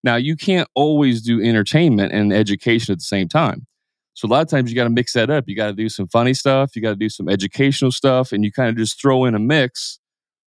Now, 0.04 0.14
you 0.14 0.36
can't 0.36 0.68
always 0.76 1.22
do 1.22 1.42
entertainment 1.42 2.12
and 2.12 2.32
education 2.32 2.92
at 2.92 2.98
the 2.98 3.04
same 3.04 3.26
time. 3.28 3.66
So 4.14 4.28
a 4.28 4.30
lot 4.30 4.42
of 4.42 4.48
times 4.48 4.70
you 4.70 4.76
got 4.76 4.84
to 4.84 4.90
mix 4.90 5.12
that 5.14 5.28
up. 5.28 5.48
You 5.48 5.56
got 5.56 5.66
to 5.66 5.72
do 5.72 5.88
some 5.88 6.06
funny 6.06 6.34
stuff, 6.34 6.76
you 6.76 6.82
got 6.82 6.90
to 6.90 6.96
do 6.96 7.08
some 7.08 7.28
educational 7.28 7.90
stuff, 7.90 8.30
and 8.30 8.44
you 8.44 8.52
kind 8.52 8.70
of 8.70 8.76
just 8.76 9.00
throw 9.00 9.24
in 9.24 9.34
a 9.34 9.40
mix 9.40 9.98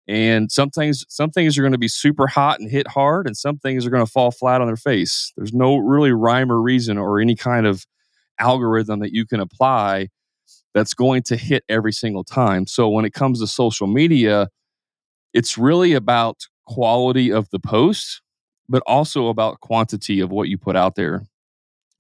and 0.09 0.51
some 0.51 0.71
things, 0.71 1.05
some 1.09 1.31
things 1.31 1.57
are 1.57 1.63
going 1.63 1.73
to 1.73 1.79
be 1.79 1.89
super 1.89 2.27
hot 2.27 2.61
and 2.61 2.71
hit 2.71 2.89
hard, 2.89 3.27
and 3.27 3.37
some 3.37 3.59
things 3.59 3.87
are 3.87 3.91
going 3.91 4.05
to 4.05 4.11
fall 4.11 4.31
flat 4.31 4.61
on 4.61 4.67
their 4.67 4.77
face. 4.77 5.33
There's 5.37 5.53
no 5.55 5.77
really 5.77 6.13
rhyme 6.13 6.51
or 6.51 6.61
reason 6.61 6.99
or 6.99 7.21
any 7.21 7.37
kind 7.37 7.67
of 7.67 7.87
algorithm 8.39 9.01
that 9.01 9.13
you 9.13 9.27
can 9.27 9.41
apply 9.41 10.09
that's 10.75 10.95
going 10.95 11.23
to 11.25 11.37
hit 11.37 11.65
every 11.69 11.93
single 11.93 12.25
time. 12.25 12.67
So 12.67 12.89
when 12.89 13.05
it 13.05 13.13
comes 13.13 13.41
to 13.41 13.47
social 13.47 13.87
media, 13.87 14.49
It's 15.33 15.57
really 15.57 15.95
about 15.95 16.47
quality 16.67 17.33
of 17.33 17.49
the 17.51 17.59
post, 17.59 18.21
but 18.69 18.83
also 18.87 19.29
about 19.29 19.61
quantity 19.61 20.21
of 20.21 20.31
what 20.31 20.49
you 20.49 20.59
put 20.59 20.77
out 20.77 20.95
there. 20.95 21.25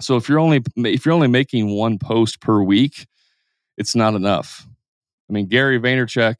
So 0.01 0.17
if 0.17 0.29
you're 0.29 0.39
only 0.41 0.63
if 0.77 1.07
you're 1.07 1.15
only 1.15 1.29
making 1.29 1.71
one 1.71 1.99
post 1.99 2.41
per 2.41 2.63
week, 2.63 3.07
it's 3.79 3.95
not 3.95 4.15
enough. 4.15 4.67
I 5.31 5.33
mean, 5.33 5.47
Gary 5.47 5.79
Vaynerchuk, 5.81 6.37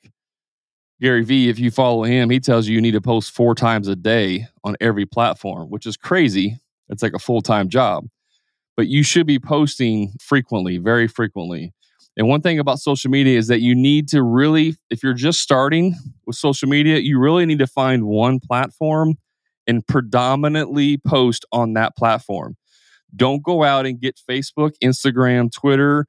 Gary 1.03 1.25
V, 1.25 1.49
if 1.49 1.59
you 1.59 1.73
follow 1.73 2.05
him, 2.05 2.31
he 2.31 2.39
tells 2.39 2.69
you 2.69 2.77
you 2.77 2.81
need 2.81 2.93
to 2.93 3.01
post 3.01 3.33
four 3.33 3.57
times 3.57 3.89
a 3.89 3.97
day 3.97 4.47
on 4.63 4.77
every 4.81 5.05
platform, 5.05 5.69
which 5.69 5.85
is 5.85 5.97
crazy. 5.97 6.61
It's 6.91 7.03
like 7.03 7.13
a 7.13 7.19
full 7.19 7.43
time 7.43 7.69
job. 7.69 8.07
But 8.77 8.87
you 8.87 9.03
should 9.03 9.27
be 9.27 9.41
posting 9.41 10.13
frequently, 10.21 10.79
very 10.79 11.09
frequently. 11.09 11.75
And 12.17 12.29
one 12.29 12.41
thing 12.41 12.61
about 12.61 12.79
social 12.79 13.11
media 13.11 13.37
is 13.37 13.49
that 13.49 13.61
you 13.61 13.75
need 13.75 14.07
to 14.11 14.23
really, 14.23 14.77
if 14.91 15.03
you're 15.03 15.13
just 15.13 15.41
starting 15.41 15.97
with 16.25 16.37
social 16.37 16.69
media, 16.69 16.99
you 16.99 17.19
really 17.19 17.47
need 17.47 17.59
to 17.59 17.67
find 17.67 18.05
one 18.05 18.39
platform 18.39 19.17
and 19.67 19.85
predominantly 19.85 20.99
post 20.99 21.45
on 21.51 21.73
that 21.73 21.97
platform. 21.97 22.57
Don't 23.17 23.43
go 23.43 23.65
out 23.65 23.87
and 23.87 24.01
get 24.01 24.21
Facebook, 24.31 24.75
Instagram, 24.81 25.51
Twitter, 25.51 26.07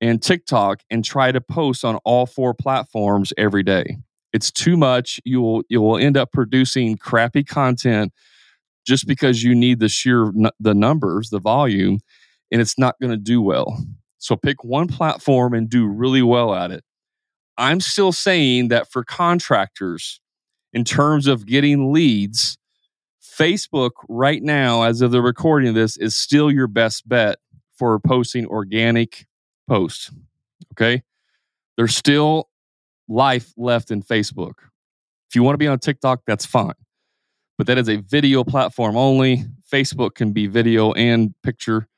and 0.00 0.22
TikTok 0.22 0.80
and 0.90 1.04
try 1.04 1.32
to 1.32 1.40
post 1.40 1.84
on 1.84 1.96
all 2.04 2.24
four 2.24 2.54
platforms 2.54 3.34
every 3.36 3.62
day. 3.62 3.98
It's 4.32 4.50
too 4.50 4.76
much. 4.76 5.20
You 5.24 5.40
will 5.40 5.62
you 5.68 5.80
will 5.80 5.98
end 5.98 6.16
up 6.16 6.32
producing 6.32 6.96
crappy 6.96 7.44
content 7.44 8.12
just 8.86 9.06
because 9.06 9.42
you 9.42 9.54
need 9.54 9.78
the 9.78 9.88
sheer 9.88 10.32
the 10.58 10.74
numbers, 10.74 11.30
the 11.30 11.38
volume, 11.38 12.00
and 12.50 12.60
it's 12.60 12.78
not 12.78 12.96
going 13.00 13.10
to 13.10 13.16
do 13.16 13.42
well. 13.42 13.84
So 14.18 14.36
pick 14.36 14.64
one 14.64 14.88
platform 14.88 15.52
and 15.52 15.68
do 15.68 15.86
really 15.86 16.22
well 16.22 16.54
at 16.54 16.70
it. 16.70 16.84
I'm 17.58 17.80
still 17.80 18.12
saying 18.12 18.68
that 18.68 18.90
for 18.90 19.04
contractors, 19.04 20.20
in 20.72 20.84
terms 20.84 21.26
of 21.26 21.46
getting 21.46 21.92
leads, 21.92 22.56
Facebook 23.22 23.90
right 24.08 24.42
now, 24.42 24.82
as 24.82 25.00
of 25.00 25.10
the 25.10 25.22
recording 25.22 25.70
of 25.70 25.74
this, 25.74 25.96
is 25.96 26.14
still 26.14 26.50
your 26.50 26.66
best 26.66 27.08
bet 27.08 27.38
for 27.76 27.98
posting 28.00 28.46
organic 28.46 29.26
posts. 29.68 30.10
Okay. 30.72 31.02
There's 31.76 31.96
still 31.96 32.48
life 33.08 33.52
left 33.56 33.90
in 33.90 34.02
Facebook. 34.02 34.54
If 35.28 35.34
you 35.34 35.42
want 35.42 35.54
to 35.54 35.58
be 35.58 35.68
on 35.68 35.78
TikTok, 35.78 36.20
that's 36.26 36.46
fine. 36.46 36.74
But 37.58 37.66
that 37.66 37.78
is 37.78 37.88
a 37.88 37.96
video 37.96 38.44
platform 38.44 38.96
only. 38.96 39.44
Facebook 39.70 40.14
can 40.14 40.32
be 40.32 40.46
video 40.46 40.92
and 40.92 41.34
picture 41.42 41.88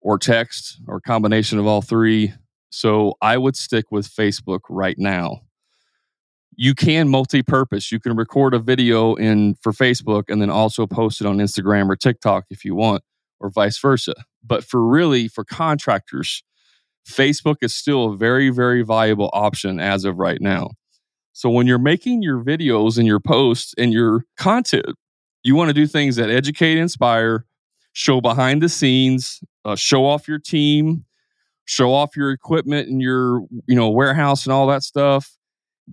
or 0.00 0.18
text 0.18 0.80
or 0.86 1.00
combination 1.00 1.58
of 1.58 1.66
all 1.66 1.82
three. 1.82 2.32
So 2.70 3.14
I 3.22 3.36
would 3.36 3.56
stick 3.56 3.86
with 3.90 4.08
Facebook 4.08 4.60
right 4.68 4.98
now. 4.98 5.40
You 6.56 6.74
can 6.74 7.08
multi-purpose. 7.08 7.90
You 7.90 7.98
can 7.98 8.16
record 8.16 8.54
a 8.54 8.58
video 8.58 9.14
in 9.14 9.56
for 9.62 9.72
Facebook 9.72 10.24
and 10.28 10.40
then 10.40 10.50
also 10.50 10.86
post 10.86 11.20
it 11.20 11.26
on 11.26 11.38
Instagram 11.38 11.88
or 11.88 11.96
TikTok 11.96 12.44
if 12.50 12.64
you 12.64 12.74
want, 12.74 13.02
or 13.40 13.50
vice 13.50 13.78
versa. 13.78 14.14
But 14.44 14.64
for 14.64 14.84
really 14.84 15.26
for 15.26 15.44
contractors, 15.44 16.44
Facebook 17.06 17.56
is 17.62 17.74
still 17.74 18.12
a 18.12 18.16
very, 18.16 18.50
very 18.50 18.82
valuable 18.82 19.30
option 19.32 19.78
as 19.78 20.04
of 20.04 20.18
right 20.18 20.40
now. 20.40 20.70
So 21.32 21.50
when 21.50 21.66
you're 21.66 21.78
making 21.78 22.22
your 22.22 22.42
videos 22.42 22.96
and 22.96 23.06
your 23.06 23.20
posts 23.20 23.74
and 23.76 23.92
your 23.92 24.24
content, 24.36 24.86
you 25.42 25.54
want 25.54 25.68
to 25.68 25.74
do 25.74 25.86
things 25.86 26.16
that 26.16 26.30
educate, 26.30 26.78
inspire, 26.78 27.44
show 27.92 28.20
behind 28.20 28.62
the 28.62 28.68
scenes, 28.68 29.40
uh, 29.64 29.76
show 29.76 30.06
off 30.06 30.28
your 30.28 30.38
team, 30.38 31.04
show 31.64 31.92
off 31.92 32.16
your 32.16 32.30
equipment 32.30 32.88
and 32.88 33.00
your 33.02 33.40
you 33.66 33.74
know 33.74 33.90
warehouse 33.90 34.46
and 34.46 34.52
all 34.52 34.66
that 34.68 34.82
stuff. 34.82 35.36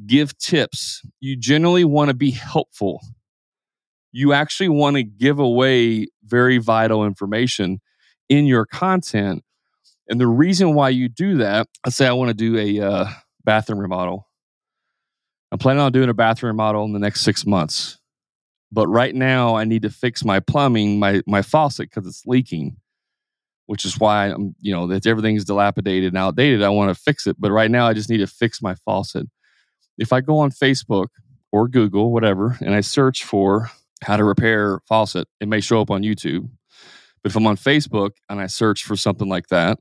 Give 0.06 0.38
tips. 0.38 1.02
You 1.20 1.36
generally 1.36 1.84
want 1.84 2.10
to 2.10 2.14
be 2.14 2.32
helpful. 2.32 3.02
You 4.14 4.34
actually 4.34 4.70
want 4.70 4.98
to 4.98 5.04
give 5.04 5.40
away 5.40 6.08
very 6.24 6.58
vital 6.58 7.06
information 7.06 7.82
in 8.30 8.46
your 8.46 8.66
content 8.66 9.44
and 10.12 10.20
the 10.20 10.28
reason 10.28 10.76
why 10.76 10.90
you 10.90 11.08
do 11.08 11.38
that, 11.38 11.68
let's 11.86 11.96
say 11.96 12.06
I 12.06 12.12
want 12.12 12.28
to 12.28 12.34
do 12.34 12.58
a 12.58 12.86
uh, 12.86 13.06
bathroom 13.46 13.80
remodel. 13.80 14.28
I'm 15.52 15.58
planning 15.58 15.82
on 15.82 15.94
doing 15.94 16.10
a 16.10 16.14
bathroom 16.14 16.50
remodel 16.50 16.84
in 16.84 16.92
the 16.92 17.00
next 17.00 17.22
six 17.22 17.46
months. 17.46 17.98
But 18.74 18.88
right 18.88 19.16
now, 19.16 19.56
I 19.56 19.64
need 19.64 19.82
to 19.84 19.90
fix 19.90 20.26
my 20.26 20.42
plumbing, 20.42 21.00
my 21.00 21.22
my 21.26 21.42
faucet, 21.42 21.90
because 21.90 22.08
it's 22.08 22.26
leaking, 22.26 22.76
which 23.68 23.86
is 23.86 24.00
why 24.00 24.28
I'm, 24.28 24.54
you 24.60 24.74
know, 24.74 24.86
that 24.88 25.06
everything's 25.08 25.46
dilapidated 25.46 26.10
and 26.10 26.18
outdated. 26.18 26.62
I 26.62 26.70
want 26.70 26.94
to 26.96 27.02
fix 27.02 27.26
it, 27.26 27.38
but 27.40 27.52
right 27.52 27.72
now, 27.72 27.88
I 27.88 27.94
just 27.94 28.10
need 28.10 28.18
to 28.18 28.28
fix 28.28 28.62
my 28.62 28.76
faucet. 28.76 29.28
If 29.98 30.12
I 30.12 30.20
go 30.20 30.40
on 30.40 30.52
Facebook 30.52 31.08
or 31.54 31.70
Google, 31.70 32.12
whatever, 32.12 32.58
and 32.60 32.76
I 32.76 32.82
search 32.82 33.24
for 33.24 33.72
how 34.04 34.18
to 34.18 34.26
repair 34.26 34.82
faucet, 34.88 35.28
it 35.40 35.48
may 35.48 35.62
show 35.62 35.80
up 35.80 35.90
on 35.90 36.02
YouTube. 36.02 36.50
But 37.24 37.32
if 37.32 37.36
I'm 37.36 37.48
on 37.48 37.58
Facebook 37.58 38.12
and 38.30 38.42
I 38.42 38.48
search 38.48 38.84
for 38.84 38.98
something 38.98 39.30
like 39.30 39.48
that, 39.48 39.80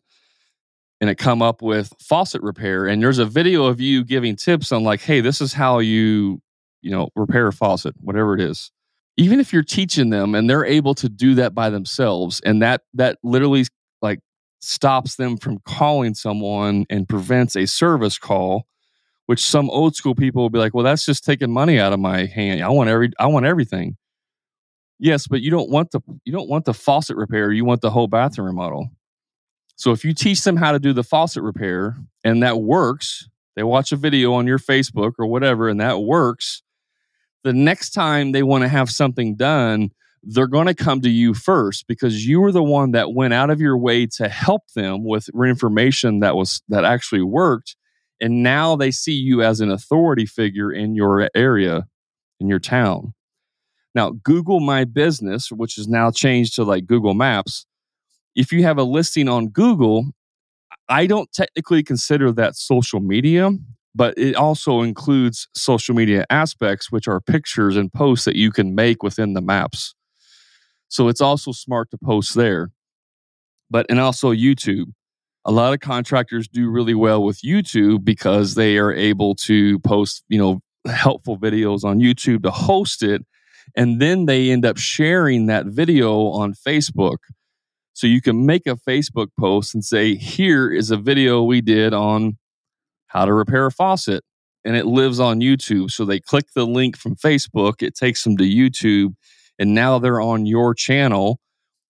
and 1.01 1.09
it 1.09 1.17
come 1.17 1.43
up 1.43 1.63
with 1.63 1.93
faucet 1.99 2.43
repair. 2.43 2.87
And 2.87 3.03
there's 3.03 3.19
a 3.19 3.25
video 3.25 3.65
of 3.65 3.81
you 3.81 4.05
giving 4.05 4.37
tips 4.37 4.71
on 4.73 4.85
like 4.85 5.01
hey 5.01 5.21
this 5.21 5.41
is 5.41 5.53
how 5.53 5.79
you 5.79 6.41
you 6.83 6.91
know 6.91 7.09
repair 7.17 7.49
a 7.49 7.53
faucet 7.53 7.95
whatever 8.01 8.35
it 8.35 8.41
is. 8.41 8.71
Even 9.17 9.41
if 9.41 9.53
you're 9.53 9.63
teaching 9.63 10.11
them 10.11 10.35
and 10.35 10.49
they're 10.49 10.65
able 10.65 10.95
to 10.95 11.09
do 11.09 11.35
that 11.35 11.55
by 11.55 11.71
themselves 11.71 12.41
and 12.45 12.63
that 12.63 12.83
that 12.95 13.19
literally 13.23 13.65
like 14.03 14.21
stops 14.61 15.17
them 15.17 15.37
from 15.37 15.59
calling 15.65 16.15
someone 16.15 16.85
and 16.91 17.09
prevents 17.09 17.57
a 17.57 17.67
service 17.67 18.19
call 18.19 18.67
which 19.27 19.45
some 19.45 19.71
old 19.71 19.95
school 19.95 20.15
people 20.15 20.43
will 20.43 20.51
be 20.51 20.59
like 20.59 20.75
well 20.75 20.85
that's 20.85 21.07
just 21.07 21.25
taking 21.25 21.51
money 21.51 21.79
out 21.79 21.93
of 21.93 22.01
my 22.01 22.27
hand. 22.27 22.63
I 22.63 22.69
want 22.69 22.91
every 22.91 23.11
i 23.19 23.27
want 23.27 23.47
everything. 23.47 23.97
Yes 24.99 25.27
but 25.27 25.41
you 25.41 25.51
don't 25.51 25.71
want 25.71 25.93
the 25.93 26.01
you 26.25 26.33
don't 26.33 26.49
want 26.49 26.67
the 26.67 26.75
faucet 26.75 27.17
repair. 27.17 27.51
You 27.53 27.65
want 27.65 27.81
the 27.81 27.91
whole 27.91 28.07
bathroom 28.07 28.49
remodel 28.49 28.91
so 29.81 29.93
if 29.93 30.05
you 30.05 30.13
teach 30.13 30.43
them 30.43 30.57
how 30.57 30.73
to 30.73 30.79
do 30.79 30.93
the 30.93 31.03
faucet 31.03 31.43
repair 31.43 31.97
and 32.23 32.43
that 32.43 32.61
works, 32.61 33.29
they 33.57 33.63
watch 33.63 33.93
a 33.93 33.97
video 33.97 34.35
on 34.35 34.47
your 34.47 34.59
Facebook 34.59 35.13
or 35.19 35.27
whatever 35.27 35.69
and 35.71 35.81
that 35.81 36.01
works, 36.01 36.63
the 37.45 37.55
next 37.55 37.91
time 37.91 38.33
they 38.33 38.43
want 38.43 38.63
to 38.63 38.69
have 38.69 38.91
something 38.91 39.37
done, 39.37 39.91
they're 40.23 40.47
going 40.47 40.67
to 40.67 40.75
come 40.75 41.01
to 41.01 41.09
you 41.09 41.33
first 41.33 41.87
because 41.87 42.27
you 42.27 42.43
were 42.43 42.53
the 42.53 42.63
one 42.63 42.91
that 42.91 43.15
went 43.15 43.33
out 43.33 43.49
of 43.49 43.59
your 43.59 43.79
way 43.79 44.07
to 44.07 44.29
help 44.29 44.71
them 44.75 45.03
with 45.03 45.31
information 45.43 46.21
that 46.21 46.37
was 46.37 46.63
that 46.69 46.85
actually 46.85 47.23
worked 47.23 47.75
and 48.21 48.43
now 48.43 48.77
they 48.77 48.91
see 48.91 49.15
you 49.15 49.43
as 49.43 49.61
an 49.61 49.71
authority 49.71 50.27
figure 50.27 50.71
in 50.71 50.95
your 50.95 51.31
area 51.35 51.87
in 52.39 52.49
your 52.49 52.59
town. 52.59 53.15
Now, 53.95 54.11
Google 54.11 54.61
My 54.61 54.85
Business, 54.85 55.51
which 55.51 55.79
is 55.79 55.89
now 55.89 56.11
changed 56.11 56.55
to 56.57 56.65
like 56.65 56.87
Google 56.87 57.15
Maps, 57.15 57.65
if 58.41 58.53
you 58.53 58.63
have 58.63 58.79
a 58.79 58.83
listing 58.83 59.29
on 59.29 59.49
Google, 59.49 60.07
I 60.89 61.07
don't 61.07 61.31
technically 61.31 61.83
consider 61.83 62.33
that 62.33 62.57
social 62.57 63.01
media, 63.01 63.51
but 63.95 64.17
it 64.17 64.35
also 64.35 64.81
includes 64.81 65.47
social 65.55 65.95
media 65.95 66.25
aspects, 66.31 66.91
which 66.91 67.07
are 67.07 67.21
pictures 67.21 67.77
and 67.77 67.93
posts 67.93 68.25
that 68.25 68.37
you 68.37 68.51
can 68.51 68.75
make 68.75 69.03
within 69.03 69.35
the 69.35 69.43
maps. 69.43 69.95
So 70.89 71.09
it's 71.09 71.21
also 71.21 71.53
smart 71.53 71.91
to 71.91 71.99
post 71.99 72.35
there. 72.35 72.71
But 73.69 73.85
and 73.91 74.01
also 74.01 74.33
YouTube. 74.33 74.87
A 75.45 75.53
lot 75.53 75.75
of 75.75 75.81
contractors 75.81 76.49
do 76.49 76.71
really 76.71 76.95
well 76.95 77.23
with 77.23 77.43
YouTube 77.43 78.05
because 78.05 78.55
they 78.55 78.79
are 78.79 78.93
able 78.93 79.35
to 79.37 79.79
post, 79.81 80.25
you 80.29 80.39
know, 80.39 80.61
helpful 80.87 81.39
videos 81.39 81.85
on 81.85 82.01
YouTube 82.01 82.43
to 82.45 82.51
host 82.51 83.03
it 83.03 83.23
and 83.77 84.01
then 84.01 84.27
they 84.27 84.51
end 84.51 84.65
up 84.65 84.77
sharing 84.79 85.47
that 85.47 85.67
video 85.67 86.27
on 86.29 86.55
Facebook 86.55 87.19
so 88.01 88.07
you 88.07 88.23
can 88.23 88.47
make 88.47 88.67
a 88.67 88.77
Facebook 88.77 89.27
post 89.39 89.75
and 89.75 89.85
say, 89.85 90.15
here 90.15 90.73
is 90.73 90.91
a 90.91 90.97
video 90.97 91.43
we 91.43 91.61
did 91.61 91.93
on 91.93 92.39
how 93.09 93.27
to 93.27 93.35
repair 93.35 93.67
a 93.67 93.71
faucet. 93.71 94.25
And 94.65 94.75
it 94.75 94.87
lives 94.87 95.21
on 95.21 95.41
YouTube. 95.41 95.91
So 95.91 96.07
they 96.07 96.19
click 96.19 96.47
the 96.55 96.67
link 96.67 96.97
from 96.97 97.15
Facebook, 97.15 97.83
it 97.83 97.95
takes 97.95 98.25
them 98.25 98.39
to 98.39 98.45
YouTube, 98.45 99.17
and 99.59 99.75
now 99.75 99.99
they're 99.99 100.19
on 100.19 100.47
your 100.47 100.73
channel 100.73 101.41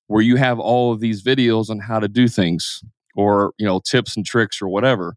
where 0.09 0.21
you 0.21 0.35
have 0.35 0.59
all 0.59 0.93
of 0.93 0.99
these 0.99 1.23
videos 1.23 1.71
on 1.71 1.79
how 1.79 2.01
to 2.01 2.09
do 2.09 2.27
things 2.27 2.83
or, 3.15 3.53
you 3.57 3.65
know, 3.65 3.79
tips 3.79 4.17
and 4.17 4.27
tricks 4.27 4.61
or 4.61 4.67
whatever. 4.67 5.15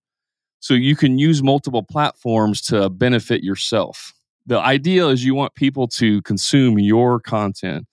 So 0.59 0.75
you 0.75 0.95
can 0.95 1.17
use 1.17 1.41
multiple 1.41 1.81
platforms 1.81 2.61
to 2.67 2.91
benefit 2.91 3.43
yourself. 3.43 4.13
The 4.45 4.59
idea 4.59 5.07
is 5.07 5.25
you 5.25 5.33
want 5.33 5.55
people 5.55 5.87
to 5.87 6.21
consume 6.21 6.77
your 6.77 7.19
content 7.19 7.87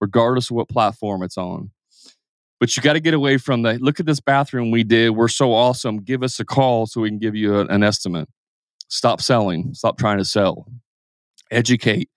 regardless 0.00 0.48
of 0.48 0.56
what 0.56 0.70
platform 0.70 1.22
it's 1.22 1.36
on. 1.36 1.72
But 2.60 2.76
you 2.76 2.82
got 2.82 2.92
to 2.92 3.00
get 3.00 3.14
away 3.14 3.38
from 3.38 3.62
the 3.62 3.78
look 3.80 3.98
at 3.98 4.06
this 4.06 4.20
bathroom 4.20 4.70
we 4.70 4.84
did. 4.84 5.10
We're 5.10 5.28
so 5.28 5.52
awesome. 5.52 6.02
Give 6.02 6.22
us 6.22 6.38
a 6.38 6.44
call 6.44 6.86
so 6.86 7.00
we 7.00 7.08
can 7.08 7.18
give 7.18 7.34
you 7.34 7.56
a, 7.56 7.64
an 7.66 7.82
estimate. 7.82 8.28
Stop 8.88 9.20
selling. 9.20 9.72
Stop 9.72 9.98
trying 9.98 10.18
to 10.18 10.24
sell. 10.24 10.66
Educate. 11.50 12.10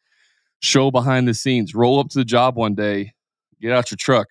Show 0.59 0.91
behind 0.91 1.27
the 1.27 1.33
scenes. 1.33 1.73
Roll 1.73 1.99
up 1.99 2.09
to 2.09 2.19
the 2.19 2.25
job 2.25 2.57
one 2.57 2.75
day. 2.75 3.13
Get 3.61 3.71
out 3.71 3.89
your 3.89 3.97
truck. 3.97 4.27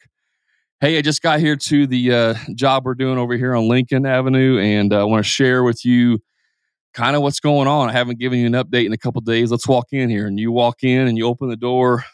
Hey, 0.80 0.98
I 0.98 1.02
just 1.02 1.22
got 1.22 1.40
here 1.40 1.56
to 1.56 1.86
the 1.86 2.12
uh, 2.12 2.34
job 2.54 2.84
we're 2.84 2.94
doing 2.94 3.16
over 3.16 3.36
here 3.36 3.54
on 3.54 3.68
Lincoln 3.68 4.04
Avenue, 4.04 4.58
and 4.58 4.92
uh, 4.92 5.00
I 5.00 5.04
want 5.04 5.24
to 5.24 5.30
share 5.30 5.62
with 5.62 5.84
you 5.84 6.20
kind 6.92 7.16
of 7.16 7.22
what's 7.22 7.40
going 7.40 7.68
on. 7.68 7.88
I 7.88 7.92
haven't 7.92 8.18
given 8.18 8.38
you 8.38 8.46
an 8.46 8.52
update 8.52 8.86
in 8.86 8.92
a 8.92 8.98
couple 8.98 9.20
days. 9.20 9.50
Let's 9.50 9.68
walk 9.68 9.92
in 9.92 10.10
here. 10.10 10.26
And 10.26 10.38
you 10.38 10.52
walk 10.52 10.82
in 10.82 11.06
and 11.08 11.16
you 11.16 11.26
open 11.26 11.48
the 11.48 11.56
door 11.56 12.04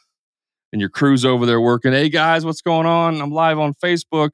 and 0.72 0.80
your 0.80 0.90
crew's 0.90 1.24
over 1.24 1.46
there 1.46 1.60
working. 1.60 1.92
Hey 1.92 2.08
guys, 2.08 2.44
what's 2.44 2.62
going 2.62 2.86
on? 2.86 3.20
I'm 3.20 3.30
live 3.30 3.58
on 3.58 3.74
Facebook, 3.74 4.30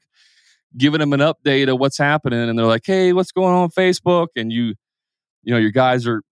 giving 0.77 1.01
them 1.01 1.13
an 1.13 1.21
update 1.21 1.73
of 1.73 1.79
what's 1.79 1.99
happening. 1.99 2.49
And 2.49 2.59
they're 2.59 2.67
like, 2.67 2.85
hey, 2.85 3.13
what's 3.13 3.33
going 3.33 3.55
on 3.55 3.71
Facebook? 3.71 4.29
And 4.37 4.53
you, 4.53 4.75
you 5.43 5.53
know, 5.53 5.59
your 5.59 5.71
guys 5.71 6.07
are 6.07 6.23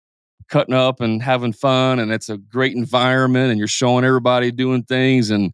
cutting 0.48 0.74
up 0.74 1.00
and 1.00 1.22
having 1.22 1.52
fun 1.52 1.98
and 1.98 2.12
it's 2.12 2.28
a 2.28 2.36
great 2.36 2.76
environment 2.76 3.50
and 3.50 3.58
you're 3.58 3.68
showing 3.68 4.04
everybody 4.04 4.50
doing 4.50 4.82
things 4.82 5.30
and 5.30 5.52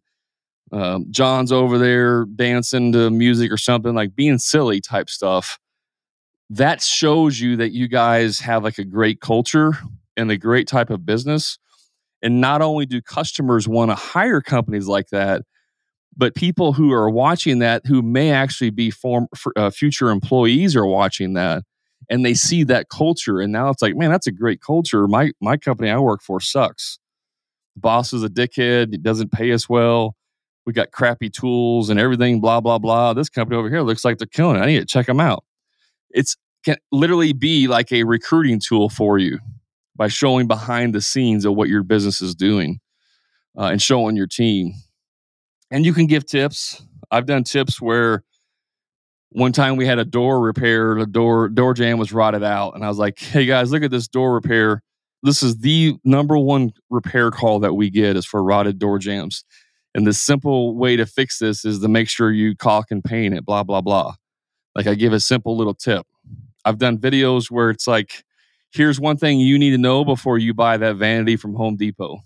um, 0.71 1.05
John's 1.09 1.51
over 1.51 1.77
there 1.77 2.25
dancing 2.25 2.91
to 2.91 3.09
music 3.09 3.51
or 3.51 3.57
something 3.57 3.95
like 3.95 4.15
being 4.15 4.37
silly 4.37 4.81
type 4.81 5.09
stuff. 5.09 5.57
That 6.49 6.81
shows 6.81 7.39
you 7.39 7.55
that 7.57 7.71
you 7.71 7.87
guys 7.87 8.39
have 8.41 8.63
like 8.63 8.77
a 8.77 8.83
great 8.83 9.21
culture 9.21 9.73
and 10.17 10.29
a 10.29 10.37
great 10.37 10.67
type 10.67 10.89
of 10.89 11.05
business. 11.05 11.57
And 12.21 12.41
not 12.41 12.61
only 12.61 12.85
do 12.85 13.01
customers 13.01 13.67
want 13.67 13.91
to 13.91 13.95
hire 13.95 14.41
companies 14.41 14.87
like 14.87 15.07
that, 15.09 15.43
but 16.17 16.35
people 16.35 16.73
who 16.73 16.91
are 16.91 17.09
watching 17.09 17.59
that 17.59 17.85
who 17.85 18.01
may 18.01 18.31
actually 18.31 18.71
be 18.71 18.91
form, 18.91 19.27
uh, 19.55 19.69
future 19.69 20.09
employees 20.09 20.75
are 20.75 20.85
watching 20.85 21.33
that 21.33 21.63
and 22.09 22.25
they 22.25 22.33
see 22.33 22.63
that 22.63 22.89
culture 22.89 23.39
and 23.39 23.51
now 23.51 23.69
it's 23.69 23.81
like 23.81 23.95
man 23.95 24.09
that's 24.09 24.25
a 24.25 24.31
great 24.31 24.61
culture 24.61 25.05
my 25.05 25.31
my 25.41 25.57
company 25.57 25.89
i 25.89 25.99
work 25.99 26.21
for 26.23 26.39
sucks 26.39 26.97
the 27.75 27.81
boss 27.81 28.13
is 28.13 28.23
a 28.23 28.29
dickhead 28.29 28.93
it 28.93 29.03
doesn't 29.03 29.33
pay 29.33 29.51
us 29.51 29.67
well 29.67 30.15
we 30.69 30.73
got 30.73 30.91
crappy 30.91 31.31
tools 31.31 31.89
and 31.89 31.99
everything, 31.99 32.39
blah, 32.39 32.61
blah, 32.61 32.77
blah. 32.77 33.13
This 33.13 33.27
company 33.27 33.57
over 33.57 33.71
here 33.71 33.81
looks 33.81 34.05
like 34.05 34.19
they're 34.19 34.27
killing 34.27 34.55
it. 34.55 34.59
I 34.59 34.67
need 34.67 34.79
to 34.79 34.85
check 34.85 35.07
them 35.07 35.19
out. 35.19 35.43
It's 36.11 36.37
can 36.63 36.75
literally 36.91 37.33
be 37.33 37.67
like 37.67 37.91
a 37.91 38.03
recruiting 38.03 38.59
tool 38.59 38.89
for 38.89 39.17
you 39.17 39.39
by 39.99 40.07
showing 40.07 40.47
behind 40.47 40.95
the 40.95 41.01
scenes 41.01 41.43
of 41.43 41.53
what 41.55 41.67
your 41.67 41.83
business 41.83 42.21
is 42.21 42.33
doing 42.33 42.79
uh, 43.57 43.65
and 43.65 43.81
showing 43.81 44.15
your 44.15 44.27
team. 44.27 44.73
And 45.69 45.85
you 45.85 45.93
can 45.93 46.07
give 46.07 46.25
tips. 46.25 46.81
I've 47.11 47.25
done 47.25 47.43
tips 47.43 47.81
where 47.81 48.23
one 49.31 49.51
time 49.51 49.75
we 49.75 49.85
had 49.85 49.99
a 49.99 50.05
door 50.05 50.39
repair, 50.39 50.95
the 50.95 51.05
door 51.05 51.49
door 51.49 51.73
jamb 51.73 51.99
was 51.99 52.13
rotted 52.13 52.43
out, 52.43 52.75
and 52.75 52.83
I 52.83 52.87
was 52.87 52.97
like, 52.97 53.19
"Hey 53.19 53.45
guys, 53.45 53.71
look 53.71 53.83
at 53.83 53.91
this 53.91 54.07
door 54.07 54.33
repair. 54.33 54.81
This 55.21 55.43
is 55.43 55.57
the 55.57 55.97
number 56.05 56.37
one 56.37 56.71
repair 56.89 57.29
call 57.29 57.59
that 57.59 57.73
we 57.73 57.89
get 57.89 58.15
is 58.15 58.25
for 58.25 58.41
rotted 58.41 58.79
door 58.79 58.99
jambs." 58.99 59.43
And 59.93 60.07
the 60.07 60.13
simple 60.13 60.77
way 60.77 60.95
to 60.95 61.05
fix 61.05 61.39
this 61.39 61.65
is 61.65 61.79
to 61.79 61.89
make 61.89 62.07
sure 62.07 62.31
you 62.31 62.55
caulk 62.55 62.85
and 62.89 63.03
paint 63.03 63.33
it, 63.33 63.45
blah, 63.45 63.63
blah, 63.63 63.81
blah. 63.81 64.13
Like 64.75 64.87
I 64.87 64.95
give 64.95 65.13
a 65.13 65.19
simple 65.19 65.57
little 65.57 65.73
tip. 65.73 66.05
I've 66.63 66.77
done 66.77 66.99
videos 66.99 67.51
where 67.51 67.69
it's 67.69 67.87
like, 67.87 68.23
here's 68.71 68.99
one 68.99 69.17
thing 69.17 69.39
you 69.39 69.57
need 69.57 69.71
to 69.71 69.77
know 69.77 70.05
before 70.05 70.37
you 70.37 70.53
buy 70.53 70.77
that 70.77 70.95
vanity 70.95 71.35
from 71.35 71.55
Home 71.55 71.75
Depot. 71.75 72.19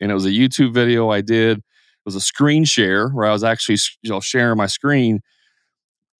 And 0.00 0.10
it 0.10 0.14
was 0.14 0.26
a 0.26 0.30
YouTube 0.30 0.72
video 0.72 1.10
I 1.10 1.20
did. 1.20 1.58
It 1.58 1.64
was 2.06 2.14
a 2.14 2.20
screen 2.20 2.64
share 2.64 3.08
where 3.08 3.26
I 3.26 3.32
was 3.32 3.44
actually 3.44 3.78
you 4.02 4.10
know, 4.10 4.20
sharing 4.20 4.56
my 4.56 4.66
screen 4.66 5.20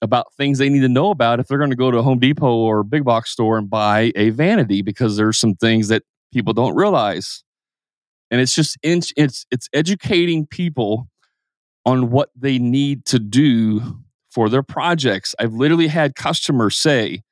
about 0.02 0.32
things 0.34 0.58
they 0.58 0.68
need 0.68 0.80
to 0.80 0.88
know 0.88 1.10
about 1.10 1.40
if 1.40 1.46
they're 1.46 1.58
going 1.58 1.70
to 1.70 1.76
go 1.76 1.90
to 1.90 1.98
a 1.98 2.02
Home 2.02 2.18
Depot 2.18 2.56
or 2.56 2.82
big 2.82 3.04
box 3.04 3.30
store 3.30 3.58
and 3.58 3.68
buy 3.68 4.12
a 4.16 4.30
vanity 4.30 4.82
because 4.82 5.16
there's 5.16 5.38
some 5.38 5.54
things 5.54 5.88
that 5.88 6.02
people 6.32 6.52
don't 6.52 6.74
realize 6.74 7.42
and 8.30 8.40
it's 8.40 8.54
just 8.54 8.78
it's 8.82 9.12
it's 9.16 9.68
educating 9.72 10.46
people 10.46 11.08
on 11.84 12.10
what 12.10 12.30
they 12.36 12.58
need 12.58 13.04
to 13.06 13.18
do 13.18 13.98
for 14.30 14.48
their 14.48 14.62
projects. 14.62 15.34
I've 15.38 15.54
literally 15.54 15.88
had 15.88 16.14
customers 16.14 16.76
say, 16.76 17.22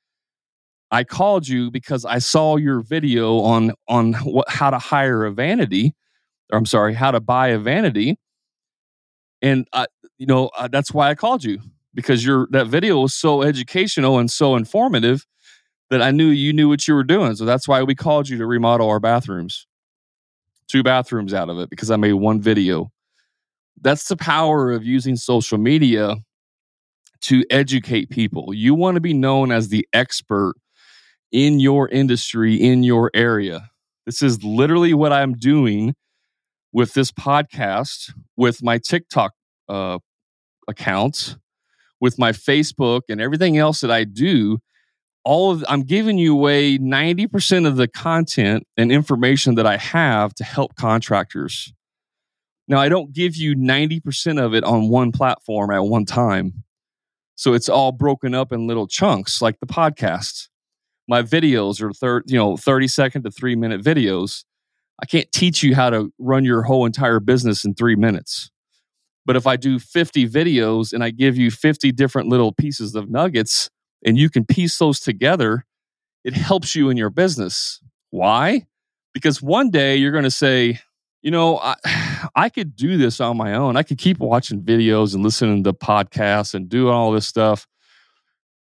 "I 0.90 1.04
called 1.04 1.46
you 1.48 1.70
because 1.70 2.04
I 2.04 2.18
saw 2.18 2.56
your 2.56 2.80
video 2.80 3.40
on 3.40 3.72
on 3.88 4.14
what, 4.14 4.48
how 4.48 4.70
to 4.70 4.78
hire 4.78 5.24
a 5.24 5.32
vanity, 5.32 5.94
or 6.52 6.58
I'm 6.58 6.66
sorry, 6.66 6.94
how 6.94 7.10
to 7.10 7.20
buy 7.20 7.48
a 7.48 7.58
vanity, 7.58 8.18
and 9.42 9.66
I, 9.72 9.86
you 10.18 10.26
know 10.26 10.50
uh, 10.58 10.68
that's 10.68 10.92
why 10.92 11.10
I 11.10 11.14
called 11.14 11.44
you 11.44 11.60
because 11.94 12.24
your 12.24 12.48
that 12.52 12.66
video 12.68 13.00
was 13.00 13.14
so 13.14 13.42
educational 13.42 14.18
and 14.18 14.30
so 14.30 14.56
informative." 14.56 15.26
That 15.90 16.02
I 16.02 16.10
knew 16.10 16.26
you 16.26 16.52
knew 16.52 16.68
what 16.68 16.86
you 16.86 16.92
were 16.92 17.02
doing. 17.02 17.34
So 17.34 17.46
that's 17.46 17.66
why 17.66 17.82
we 17.82 17.94
called 17.94 18.28
you 18.28 18.36
to 18.36 18.44
remodel 18.44 18.90
our 18.90 19.00
bathrooms 19.00 19.66
two 20.68 20.82
bathrooms 20.82 21.34
out 21.34 21.48
of 21.48 21.58
it 21.58 21.70
because 21.70 21.90
I 21.90 21.96
made 21.96 22.12
one 22.12 22.40
video. 22.40 22.92
That's 23.80 24.08
the 24.08 24.16
power 24.16 24.72
of 24.72 24.84
using 24.84 25.16
social 25.16 25.58
media 25.58 26.16
to 27.22 27.44
educate 27.50 28.10
people. 28.10 28.54
You 28.54 28.74
want 28.74 28.94
to 28.96 29.00
be 29.00 29.14
known 29.14 29.50
as 29.50 29.68
the 29.68 29.86
expert 29.92 30.54
in 31.32 31.60
your 31.60 31.88
industry, 31.88 32.54
in 32.54 32.82
your 32.82 33.10
area. 33.14 33.70
This 34.06 34.22
is 34.22 34.42
literally 34.42 34.94
what 34.94 35.12
I'm 35.12 35.34
doing 35.34 35.94
with 36.72 36.94
this 36.94 37.12
podcast, 37.12 38.12
with 38.36 38.62
my 38.62 38.78
TikTok 38.78 39.32
uh, 39.68 39.98
accounts, 40.66 41.36
with 42.00 42.18
my 42.18 42.32
Facebook, 42.32 43.02
and 43.08 43.20
everything 43.20 43.58
else 43.58 43.80
that 43.80 43.90
I 43.90 44.04
do 44.04 44.58
all 45.28 45.50
of 45.50 45.62
I'm 45.68 45.82
giving 45.82 46.16
you 46.16 46.32
away 46.32 46.78
90% 46.78 47.66
of 47.66 47.76
the 47.76 47.86
content 47.86 48.66
and 48.78 48.90
information 48.90 49.56
that 49.56 49.66
I 49.66 49.76
have 49.76 50.34
to 50.36 50.44
help 50.44 50.74
contractors. 50.74 51.70
Now, 52.66 52.78
I 52.78 52.88
don't 52.88 53.12
give 53.12 53.36
you 53.36 53.54
90% 53.54 54.42
of 54.42 54.54
it 54.54 54.64
on 54.64 54.88
one 54.88 55.12
platform 55.12 55.70
at 55.70 55.84
one 55.84 56.06
time. 56.06 56.64
So 57.34 57.52
it's 57.52 57.68
all 57.68 57.92
broken 57.92 58.34
up 58.34 58.52
in 58.52 58.66
little 58.66 58.86
chunks 58.86 59.42
like 59.42 59.60
the 59.60 59.66
podcast. 59.66 60.48
My 61.08 61.22
videos 61.22 61.80
are 61.80 61.92
thir- 61.92 62.22
you 62.26 62.36
know 62.36 62.56
30 62.56 62.88
second 62.88 63.22
to 63.24 63.30
3 63.30 63.56
minute 63.56 63.82
videos. 63.82 64.44
I 65.00 65.06
can't 65.06 65.30
teach 65.32 65.62
you 65.62 65.74
how 65.74 65.90
to 65.90 66.12
run 66.18 66.44
your 66.44 66.62
whole 66.62 66.84
entire 66.84 67.20
business 67.20 67.64
in 67.64 67.74
3 67.74 67.96
minutes. 67.96 68.50
But 69.24 69.36
if 69.36 69.46
I 69.46 69.56
do 69.56 69.78
50 69.78 70.28
videos 70.28 70.92
and 70.92 71.04
I 71.04 71.10
give 71.10 71.36
you 71.36 71.50
50 71.50 71.92
different 71.92 72.28
little 72.28 72.52
pieces 72.52 72.94
of 72.94 73.10
nuggets, 73.10 73.70
and 74.04 74.18
you 74.18 74.30
can 74.30 74.44
piece 74.44 74.78
those 74.78 75.00
together, 75.00 75.64
it 76.24 76.34
helps 76.34 76.74
you 76.74 76.90
in 76.90 76.96
your 76.96 77.10
business. 77.10 77.80
Why? 78.10 78.66
Because 79.12 79.42
one 79.42 79.70
day 79.70 79.96
you're 79.96 80.12
going 80.12 80.24
to 80.24 80.30
say, 80.30 80.80
you 81.22 81.30
know, 81.30 81.58
I, 81.58 81.74
I 82.34 82.48
could 82.48 82.76
do 82.76 82.96
this 82.96 83.20
on 83.20 83.36
my 83.36 83.54
own. 83.54 83.76
I 83.76 83.82
could 83.82 83.98
keep 83.98 84.18
watching 84.18 84.62
videos 84.62 85.14
and 85.14 85.22
listening 85.22 85.64
to 85.64 85.72
podcasts 85.72 86.54
and 86.54 86.68
doing 86.68 86.92
all 86.92 87.12
this 87.12 87.26
stuff. 87.26 87.66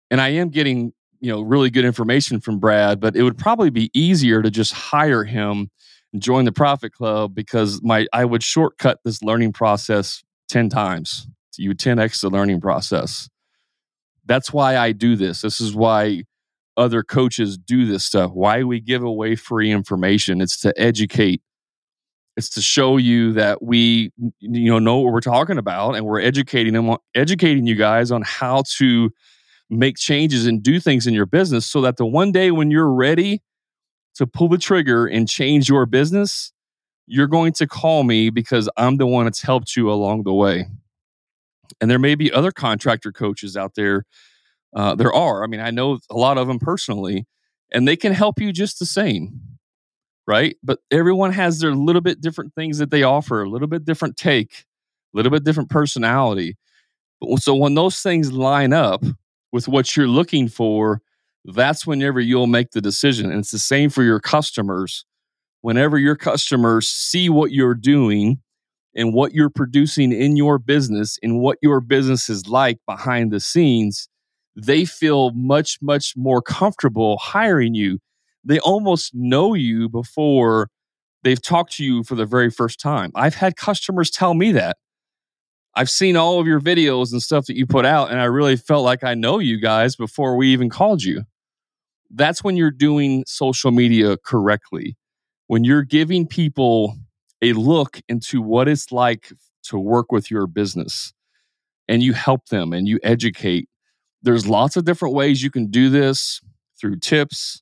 And 0.09 0.19
I 0.19 0.29
am 0.29 0.49
getting, 0.49 0.93
you 1.21 1.31
know, 1.31 1.41
really 1.41 1.69
good 1.69 1.85
information 1.85 2.39
from 2.41 2.59
Brad, 2.59 2.99
but 2.99 3.15
it 3.15 3.23
would 3.23 3.37
probably 3.37 3.69
be 3.69 3.89
easier 3.93 4.41
to 4.41 4.49
just 4.49 4.73
hire 4.73 5.23
him 5.23 5.69
and 6.11 6.21
join 6.21 6.45
the 6.45 6.51
Profit 6.51 6.93
Club 6.93 7.33
because 7.33 7.81
my 7.83 8.07
I 8.11 8.25
would 8.25 8.43
shortcut 8.43 8.99
this 9.05 9.21
learning 9.21 9.53
process 9.53 10.23
10 10.49 10.69
times. 10.69 11.27
You 11.57 11.69
would 11.69 11.79
10x 11.79 12.21
the 12.21 12.29
learning 12.29 12.59
process. 12.59 13.29
That's 14.25 14.51
why 14.51 14.77
I 14.77 14.93
do 14.93 15.15
this. 15.15 15.41
This 15.41 15.61
is 15.61 15.75
why 15.75 16.23
other 16.75 17.03
coaches 17.03 17.57
do 17.57 17.85
this 17.85 18.03
stuff. 18.03 18.31
Why 18.31 18.63
we 18.63 18.79
give 18.79 19.03
away 19.03 19.35
free 19.35 19.71
information. 19.71 20.41
It's 20.41 20.59
to 20.61 20.73
educate. 20.77 21.41
It's 22.37 22.49
to 22.51 22.61
show 22.61 22.97
you 22.97 23.33
that 23.33 23.61
we 23.61 24.11
you 24.39 24.71
know 24.71 24.79
know 24.79 24.99
what 24.99 25.13
we're 25.13 25.19
talking 25.19 25.57
about 25.57 25.95
and 25.95 26.05
we're 26.05 26.21
educating 26.21 26.73
them 26.73 26.95
educating 27.13 27.67
you 27.67 27.75
guys 27.75 28.09
on 28.09 28.23
how 28.23 28.63
to 28.77 29.11
make 29.71 29.97
changes 29.97 30.45
and 30.45 30.61
do 30.61 30.79
things 30.79 31.07
in 31.07 31.13
your 31.13 31.25
business 31.25 31.65
so 31.65 31.81
that 31.81 31.97
the 31.97 32.05
one 32.05 32.31
day 32.31 32.51
when 32.51 32.69
you're 32.69 32.91
ready 32.91 33.41
to 34.15 34.27
pull 34.27 34.49
the 34.49 34.57
trigger 34.57 35.07
and 35.07 35.27
change 35.27 35.69
your 35.69 35.85
business, 35.85 36.51
you're 37.07 37.27
going 37.27 37.53
to 37.53 37.65
call 37.65 38.03
me 38.03 38.29
because 38.29 38.69
I'm 38.77 38.97
the 38.97 39.07
one 39.07 39.25
that's 39.25 39.41
helped 39.41 39.75
you 39.75 39.89
along 39.89 40.23
the 40.23 40.33
way. 40.33 40.67
And 41.79 41.89
there 41.89 41.99
may 41.99 42.15
be 42.15 42.31
other 42.31 42.51
contractor 42.51 43.11
coaches 43.13 43.55
out 43.55 43.75
there. 43.75 44.05
Uh, 44.75 44.95
there 44.95 45.13
are. 45.13 45.43
I 45.43 45.47
mean, 45.47 45.61
I 45.61 45.71
know 45.71 45.99
a 46.09 46.17
lot 46.17 46.37
of 46.37 46.47
them 46.47 46.59
personally, 46.59 47.25
and 47.71 47.87
they 47.87 47.95
can 47.95 48.13
help 48.13 48.39
you 48.39 48.51
just 48.51 48.79
the 48.79 48.85
same, 48.85 49.39
right? 50.27 50.57
But 50.63 50.79
everyone 50.91 51.31
has 51.31 51.59
their 51.59 51.73
little 51.73 52.01
bit 52.01 52.21
different 52.21 52.53
things 52.55 52.77
that 52.77 52.91
they 52.91 53.03
offer, 53.03 53.41
a 53.41 53.49
little 53.49 53.67
bit 53.67 53.85
different 53.85 54.17
take, 54.17 54.65
a 55.13 55.17
little 55.17 55.31
bit 55.31 55.45
different 55.45 55.69
personality. 55.69 56.57
But 57.19 57.39
so 57.39 57.55
when 57.55 57.75
those 57.75 58.01
things 58.01 58.31
line 58.31 58.73
up 58.73 59.03
with 59.51 59.67
what 59.67 59.95
you're 59.95 60.07
looking 60.07 60.47
for, 60.47 61.01
that's 61.45 61.85
whenever 61.85 62.19
you'll 62.19 62.47
make 62.47 62.71
the 62.71 62.81
decision. 62.81 63.31
And 63.31 63.39
it's 63.39 63.51
the 63.51 63.59
same 63.59 63.89
for 63.89 64.03
your 64.03 64.19
customers. 64.19 65.05
Whenever 65.61 65.97
your 65.97 66.15
customers 66.15 66.87
see 66.87 67.29
what 67.29 67.51
you're 67.51 67.75
doing 67.75 68.39
and 68.95 69.13
what 69.13 69.33
you're 69.33 69.49
producing 69.49 70.11
in 70.11 70.35
your 70.35 70.57
business 70.57 71.17
and 71.21 71.39
what 71.39 71.57
your 71.61 71.79
business 71.79 72.29
is 72.29 72.47
like 72.47 72.79
behind 72.87 73.31
the 73.31 73.39
scenes, 73.39 74.09
they 74.55 74.85
feel 74.85 75.31
much, 75.31 75.77
much 75.81 76.13
more 76.17 76.41
comfortable 76.41 77.17
hiring 77.17 77.73
you. 77.73 77.99
They 78.43 78.59
almost 78.59 79.13
know 79.13 79.53
you 79.53 79.87
before 79.87 80.69
they've 81.23 81.41
talked 81.41 81.73
to 81.73 81.85
you 81.85 82.03
for 82.03 82.15
the 82.15 82.25
very 82.25 82.49
first 82.49 82.79
time. 82.79 83.11
I've 83.15 83.35
had 83.35 83.55
customers 83.55 84.09
tell 84.09 84.33
me 84.33 84.51
that. 84.53 84.77
I've 85.75 85.89
seen 85.89 86.17
all 86.17 86.39
of 86.39 86.47
your 86.47 86.59
videos 86.59 87.11
and 87.11 87.21
stuff 87.21 87.45
that 87.45 87.55
you 87.55 87.65
put 87.65 87.85
out, 87.85 88.11
and 88.11 88.19
I 88.19 88.25
really 88.25 88.57
felt 88.57 88.83
like 88.83 89.03
I 89.03 89.13
know 89.13 89.39
you 89.39 89.59
guys 89.59 89.95
before 89.95 90.35
we 90.35 90.49
even 90.49 90.69
called 90.69 91.03
you. 91.03 91.23
That's 92.09 92.43
when 92.43 92.57
you're 92.57 92.71
doing 92.71 93.23
social 93.25 93.71
media 93.71 94.17
correctly. 94.17 94.97
When 95.47 95.63
you're 95.63 95.83
giving 95.83 96.27
people 96.27 96.97
a 97.41 97.53
look 97.53 98.01
into 98.07 98.41
what 98.41 98.67
it's 98.67 98.91
like 98.91 99.31
to 99.63 99.79
work 99.79 100.11
with 100.11 100.29
your 100.29 100.47
business 100.47 101.13
and 101.87 102.03
you 102.03 102.13
help 102.13 102.47
them 102.47 102.73
and 102.73 102.87
you 102.87 102.99
educate. 103.03 103.67
There's 104.21 104.47
lots 104.47 104.77
of 104.77 104.85
different 104.85 105.15
ways 105.15 105.41
you 105.41 105.51
can 105.51 105.67
do 105.67 105.89
this 105.89 106.41
through 106.79 106.99
tips. 106.99 107.61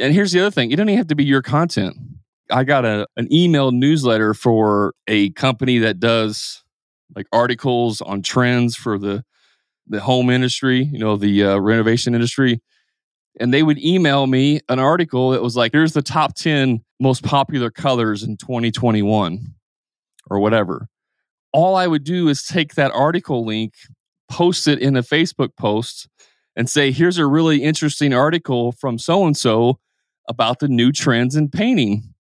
And 0.00 0.14
here's 0.14 0.32
the 0.32 0.40
other 0.40 0.50
thing 0.50 0.70
it 0.70 0.76
doesn't 0.76 0.88
even 0.88 0.98
have 0.98 1.08
to 1.08 1.14
be 1.14 1.24
your 1.24 1.42
content. 1.42 1.96
I 2.50 2.64
got 2.64 2.84
a, 2.84 3.06
an 3.16 3.32
email 3.32 3.70
newsletter 3.70 4.34
for 4.34 4.94
a 5.06 5.30
company 5.30 5.78
that 5.78 6.00
does 6.00 6.62
like 7.14 7.26
articles 7.32 8.00
on 8.00 8.22
trends 8.22 8.76
for 8.76 8.98
the 8.98 9.24
the 9.86 10.00
home 10.00 10.30
industry, 10.30 10.84
you 10.84 10.98
know, 10.98 11.16
the 11.16 11.44
uh, 11.44 11.58
renovation 11.58 12.14
industry. 12.14 12.62
And 13.38 13.52
they 13.52 13.62
would 13.62 13.78
email 13.78 14.26
me 14.26 14.60
an 14.68 14.78
article 14.78 15.30
that 15.30 15.42
was 15.42 15.56
like, 15.56 15.72
here's 15.72 15.92
the 15.92 16.02
top 16.02 16.34
10 16.34 16.82
most 17.00 17.24
popular 17.24 17.70
colors 17.70 18.22
in 18.22 18.36
2021 18.36 19.54
or 20.30 20.38
whatever. 20.38 20.88
All 21.52 21.74
I 21.74 21.88
would 21.88 22.04
do 22.04 22.28
is 22.28 22.44
take 22.44 22.74
that 22.74 22.92
article 22.92 23.44
link, 23.44 23.74
post 24.30 24.68
it 24.68 24.78
in 24.78 24.96
a 24.96 25.02
Facebook 25.02 25.56
post, 25.56 26.08
and 26.54 26.70
say, 26.70 26.92
here's 26.92 27.18
a 27.18 27.26
really 27.26 27.62
interesting 27.62 28.14
article 28.14 28.72
from 28.72 28.98
so 28.98 29.26
and 29.26 29.36
so 29.36 29.80
about 30.28 30.60
the 30.60 30.68
new 30.68 30.92
trends 30.92 31.34
in 31.34 31.48
painting. 31.48 32.14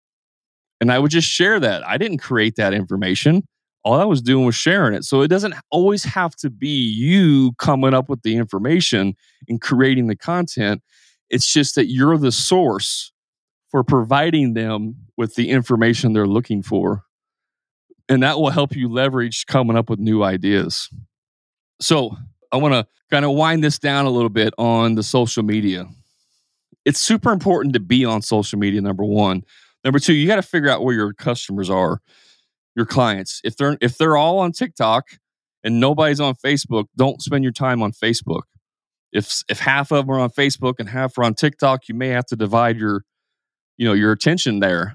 And 0.80 0.92
I 0.92 0.98
would 0.98 1.10
just 1.10 1.28
share 1.28 1.58
that. 1.58 1.86
I 1.86 1.96
didn't 1.96 2.18
create 2.18 2.56
that 2.56 2.74
information. 2.74 3.42
All 3.86 4.00
I 4.00 4.04
was 4.04 4.20
doing 4.20 4.44
was 4.44 4.56
sharing 4.56 4.94
it. 4.94 5.04
So 5.04 5.22
it 5.22 5.28
doesn't 5.28 5.54
always 5.70 6.02
have 6.02 6.34
to 6.36 6.50
be 6.50 6.68
you 6.90 7.52
coming 7.52 7.94
up 7.94 8.08
with 8.08 8.22
the 8.22 8.36
information 8.36 9.14
and 9.48 9.60
creating 9.60 10.08
the 10.08 10.16
content. 10.16 10.82
It's 11.30 11.52
just 11.52 11.76
that 11.76 11.86
you're 11.86 12.18
the 12.18 12.32
source 12.32 13.12
for 13.70 13.84
providing 13.84 14.54
them 14.54 14.96
with 15.16 15.36
the 15.36 15.50
information 15.50 16.12
they're 16.12 16.26
looking 16.26 16.64
for. 16.64 17.04
And 18.08 18.24
that 18.24 18.40
will 18.40 18.50
help 18.50 18.74
you 18.74 18.88
leverage 18.88 19.46
coming 19.46 19.76
up 19.76 19.88
with 19.88 20.00
new 20.00 20.24
ideas. 20.24 20.90
So 21.80 22.16
I 22.50 22.56
want 22.56 22.74
to 22.74 22.88
kind 23.08 23.24
of 23.24 23.30
wind 23.32 23.62
this 23.62 23.78
down 23.78 24.04
a 24.04 24.10
little 24.10 24.30
bit 24.30 24.52
on 24.58 24.96
the 24.96 25.04
social 25.04 25.44
media. 25.44 25.86
It's 26.84 26.98
super 26.98 27.30
important 27.30 27.74
to 27.74 27.80
be 27.80 28.04
on 28.04 28.20
social 28.20 28.58
media, 28.58 28.80
number 28.80 29.04
one. 29.04 29.44
Number 29.84 30.00
two, 30.00 30.12
you 30.12 30.26
got 30.26 30.36
to 30.36 30.42
figure 30.42 30.70
out 30.70 30.82
where 30.82 30.94
your 30.96 31.12
customers 31.12 31.70
are, 31.70 32.00
your 32.76 32.86
clients. 32.86 33.40
If 33.42 33.56
they're 33.56 33.76
if 33.80 33.98
they're 33.98 34.16
all 34.16 34.38
on 34.38 34.52
TikTok 34.52 35.04
and 35.64 35.80
nobody's 35.80 36.20
on 36.20 36.34
Facebook, 36.34 36.84
don't 36.96 37.20
spend 37.20 37.42
your 37.42 37.52
time 37.52 37.82
on 37.82 37.90
Facebook. 37.92 38.42
If 39.12 39.42
if 39.48 39.58
half 39.58 39.90
of 39.90 40.06
them 40.06 40.14
are 40.14 40.20
on 40.20 40.30
Facebook 40.30 40.74
and 40.78 40.88
half 40.88 41.16
are 41.18 41.24
on 41.24 41.34
TikTok, 41.34 41.88
you 41.88 41.94
may 41.94 42.08
have 42.08 42.26
to 42.26 42.36
divide 42.36 42.76
your 42.76 43.02
you 43.78 43.88
know 43.88 43.94
your 43.94 44.12
attention 44.12 44.60
there. 44.60 44.94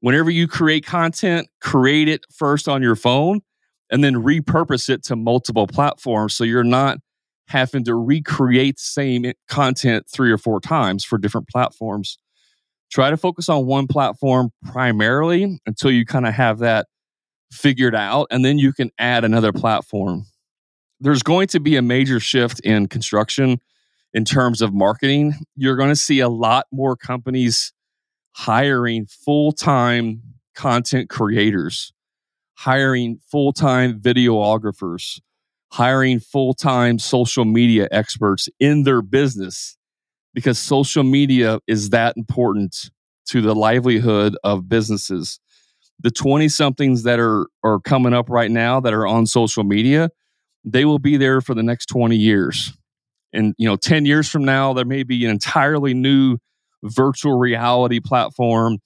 Whenever 0.00 0.30
you 0.30 0.48
create 0.48 0.84
content, 0.84 1.48
create 1.60 2.08
it 2.08 2.26
first 2.34 2.68
on 2.68 2.82
your 2.82 2.96
phone 2.96 3.40
and 3.88 4.02
then 4.02 4.14
repurpose 4.14 4.88
it 4.88 5.04
to 5.04 5.14
multiple 5.14 5.68
platforms 5.68 6.34
so 6.34 6.42
you're 6.42 6.64
not 6.64 6.98
having 7.46 7.84
to 7.84 7.94
recreate 7.94 8.78
the 8.78 8.84
same 8.84 9.32
content 9.48 10.06
three 10.12 10.32
or 10.32 10.38
four 10.38 10.60
times 10.60 11.04
for 11.04 11.18
different 11.18 11.46
platforms. 11.48 12.18
Try 12.92 13.10
to 13.10 13.16
focus 13.16 13.48
on 13.48 13.66
one 13.66 13.86
platform 13.86 14.50
primarily 14.70 15.58
until 15.66 15.90
you 15.90 16.04
kind 16.04 16.26
of 16.26 16.34
have 16.34 16.58
that 16.58 16.86
figured 17.50 17.94
out, 17.94 18.28
and 18.30 18.44
then 18.44 18.58
you 18.58 18.72
can 18.72 18.90
add 18.98 19.24
another 19.24 19.52
platform. 19.52 20.26
There's 21.00 21.22
going 21.22 21.48
to 21.48 21.60
be 21.60 21.76
a 21.76 21.82
major 21.82 22.20
shift 22.20 22.60
in 22.60 22.86
construction 22.86 23.60
in 24.12 24.24
terms 24.24 24.60
of 24.60 24.74
marketing. 24.74 25.34
You're 25.56 25.76
going 25.76 25.88
to 25.88 25.96
see 25.96 26.20
a 26.20 26.28
lot 26.28 26.66
more 26.70 26.96
companies 26.96 27.72
hiring 28.32 29.06
full 29.06 29.52
time 29.52 30.22
content 30.54 31.08
creators 31.08 31.92
hiring 32.62 33.18
full 33.28 33.52
time 33.52 34.00
videographers, 34.00 35.20
hiring 35.72 36.20
full 36.20 36.54
time 36.54 36.98
social 36.98 37.44
media 37.44 37.88
experts 37.90 38.48
in 38.60 38.84
their 38.84 39.02
business 39.02 39.76
because 40.34 40.58
social 40.58 41.02
media 41.02 41.60
is 41.66 41.90
that 41.90 42.16
important 42.16 42.90
to 43.26 43.40
the 43.40 43.54
livelihood 43.54 44.36
of 44.44 44.68
businesses. 44.68 45.38
The 46.00 46.10
20 46.10 46.48
somethings 46.48 47.04
that 47.04 47.20
are, 47.20 47.46
are 47.62 47.78
coming 47.80 48.12
up 48.12 48.28
right 48.28 48.50
now 48.50 48.80
that 48.80 48.92
are 48.92 49.06
on 49.06 49.26
social 49.26 49.62
media, 49.62 50.10
they 50.64 50.84
will 50.84 50.98
be 50.98 51.16
there 51.16 51.40
for 51.40 51.54
the 51.54 51.62
next 51.62 51.86
20 51.86 52.16
years. 52.16 52.72
And, 53.32 53.54
you 53.56 53.68
know, 53.68 53.76
10 53.76 54.04
years 54.04 54.28
from 54.28 54.44
now, 54.44 54.72
there 54.72 54.84
may 54.84 55.04
be 55.04 55.24
an 55.24 55.30
entirely 55.30 55.94
new 55.94 56.38
virtual 56.82 57.38
reality 57.38 58.00
platform 58.00 58.78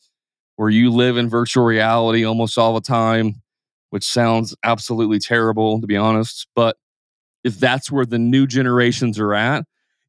where 0.57 0.71
you 0.71 0.91
live 0.91 1.17
in 1.17 1.29
virtual 1.29 1.65
reality 1.65 2.25
almost 2.25 2.59
all 2.59 2.75
the 2.75 2.81
time 2.81 3.43
which 3.91 4.05
sounds 4.05 4.55
absolutely 4.65 5.19
terrible, 5.19 5.81
to 5.81 5.87
be 5.87 5.97
honest. 5.97 6.47
But 6.55 6.77
if 7.45 7.59
that's 7.59 7.91
where 7.91 8.07
the 8.07 8.19
new 8.19 8.47
generations 8.47 9.19
are 9.19 9.35
at, 9.35 9.65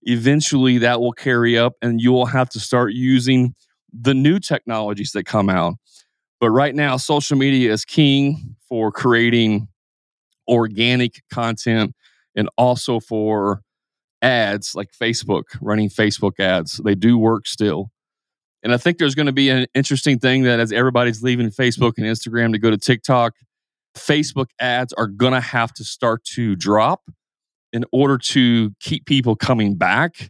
eventually 0.08 0.80
that 0.80 1.00
will 1.02 1.12
carry 1.12 1.58
up 1.58 1.74
and 1.82 2.02
you 2.02 2.12
will 2.12 2.26
have 2.26 2.50
to 2.50 2.60
start 2.60 2.94
using 2.94 3.54
the 3.94 4.14
new 4.14 4.40
technologies 4.40 5.12
that 5.12 5.26
come 5.26 5.50
out. 5.50 5.76
But 6.40 6.52
right 6.52 6.74
now, 6.74 6.98
social 6.98 7.38
media 7.38 7.72
is 7.72 7.84
king 7.84 8.56
for 8.68 8.92
creating 8.92 9.68
organic 10.48 11.22
content 11.32 11.94
and 12.36 12.50
also 12.58 13.00
for 13.00 13.62
ads 14.22 14.76
like 14.76 14.90
Facebook, 14.92 15.44
running 15.62 15.90
Facebook 15.90 16.40
ads. 16.40 16.80
They 16.84 16.96
do 16.96 17.18
work 17.18 17.46
still. 17.48 17.92
And 18.64 18.74
I 18.74 18.78
think 18.78 18.98
there's 18.98 19.16
going 19.16 19.28
to 19.28 19.34
be 19.34 19.50
an 19.50 19.68
interesting 19.76 20.20
thing 20.20 20.44
that 20.44 20.60
as 20.60 20.72
everybody's 20.72 21.22
leaving 21.22 21.50
Facebook 21.50 21.94
and 21.98 22.06
Instagram 22.06 22.54
to 22.54 22.60
go 22.60 22.72
to 22.72 22.78
TikTok, 22.78 23.34
Facebook 23.96 24.48
ads 24.60 24.94
are 24.94 25.08
going 25.08 25.34
to 25.34 25.42
have 25.42 25.74
to 25.74 25.84
start 25.84 26.24
to 26.36 26.56
drop 26.56 27.02
in 27.74 27.86
order 27.92 28.18
to 28.18 28.72
keep 28.80 29.06
people 29.06 29.36
coming 29.36 29.76
back 29.76 30.30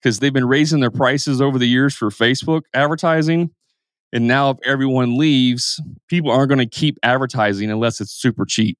because 0.00 0.18
they've 0.18 0.32
been 0.32 0.48
raising 0.48 0.80
their 0.80 0.90
prices 0.90 1.40
over 1.40 1.58
the 1.58 1.66
years 1.66 1.94
for 1.94 2.10
Facebook 2.10 2.62
advertising. 2.74 3.50
And 4.12 4.28
now, 4.28 4.50
if 4.50 4.58
everyone 4.64 5.18
leaves, 5.18 5.80
people 6.08 6.30
aren't 6.30 6.48
going 6.48 6.58
to 6.58 6.66
keep 6.66 6.96
advertising 7.02 7.70
unless 7.70 8.00
it's 8.00 8.12
super 8.12 8.44
cheap. 8.44 8.78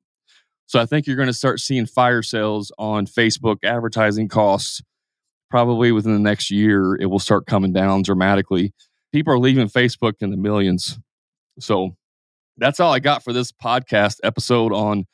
So 0.66 0.80
I 0.80 0.86
think 0.86 1.06
you're 1.06 1.16
going 1.16 1.26
to 1.28 1.32
start 1.32 1.60
seeing 1.60 1.86
fire 1.86 2.22
sales 2.22 2.72
on 2.78 3.06
Facebook 3.06 3.58
advertising 3.64 4.28
costs. 4.28 4.82
Probably 5.48 5.92
within 5.92 6.12
the 6.12 6.18
next 6.18 6.50
year, 6.50 6.96
it 6.96 7.06
will 7.06 7.20
start 7.20 7.46
coming 7.46 7.72
down 7.72 8.02
dramatically. 8.02 8.72
People 9.12 9.32
are 9.32 9.38
leaving 9.38 9.68
Facebook 9.68 10.14
in 10.20 10.30
the 10.30 10.36
millions. 10.36 10.98
So 11.60 11.96
that's 12.56 12.80
all 12.80 12.92
I 12.92 12.98
got 12.98 13.22
for 13.22 13.32
this 13.32 13.52
podcast 13.52 14.18
episode 14.24 14.72
on 14.72 15.06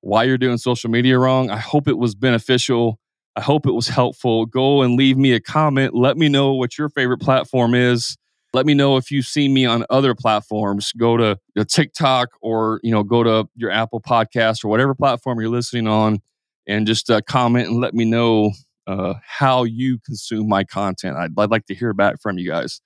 why 0.00 0.24
you're 0.24 0.38
doing 0.38 0.58
social 0.58 0.90
media 0.90 1.18
wrong. 1.18 1.50
I 1.50 1.58
hope 1.58 1.88
it 1.88 1.98
was 1.98 2.14
beneficial. 2.14 2.98
I 3.36 3.40
hope 3.42 3.66
it 3.66 3.72
was 3.72 3.88
helpful. 3.88 4.46
Go 4.46 4.82
and 4.82 4.96
leave 4.96 5.16
me 5.16 5.32
a 5.32 5.40
comment. 5.40 5.94
Let 5.94 6.16
me 6.16 6.28
know 6.28 6.54
what 6.54 6.76
your 6.78 6.88
favorite 6.88 7.20
platform 7.20 7.74
is. 7.74 8.16
Let 8.52 8.66
me 8.66 8.74
know 8.74 8.96
if 8.96 9.12
you've 9.12 9.26
seen 9.26 9.54
me 9.54 9.64
on 9.64 9.84
other 9.90 10.14
platforms. 10.14 10.92
Go 10.92 11.16
to 11.16 11.38
your 11.54 11.64
TikTok 11.64 12.30
or 12.40 12.80
you 12.82 12.90
know 12.90 13.04
go 13.04 13.22
to 13.22 13.48
your 13.54 13.70
Apple 13.70 14.00
Podcast 14.00 14.64
or 14.64 14.68
whatever 14.68 14.94
platform 14.94 15.38
you're 15.40 15.48
listening 15.48 15.86
on, 15.86 16.18
and 16.66 16.86
just 16.86 17.08
uh, 17.10 17.20
comment 17.20 17.68
and 17.68 17.80
let 17.80 17.94
me 17.94 18.04
know 18.04 18.50
uh, 18.88 19.14
how 19.24 19.62
you 19.62 19.98
consume 20.04 20.48
my 20.48 20.64
content. 20.64 21.16
I'd, 21.16 21.30
I'd 21.38 21.50
like 21.50 21.66
to 21.66 21.74
hear 21.74 21.92
back 21.92 22.20
from 22.20 22.38
you 22.38 22.48
guys. 22.48 22.80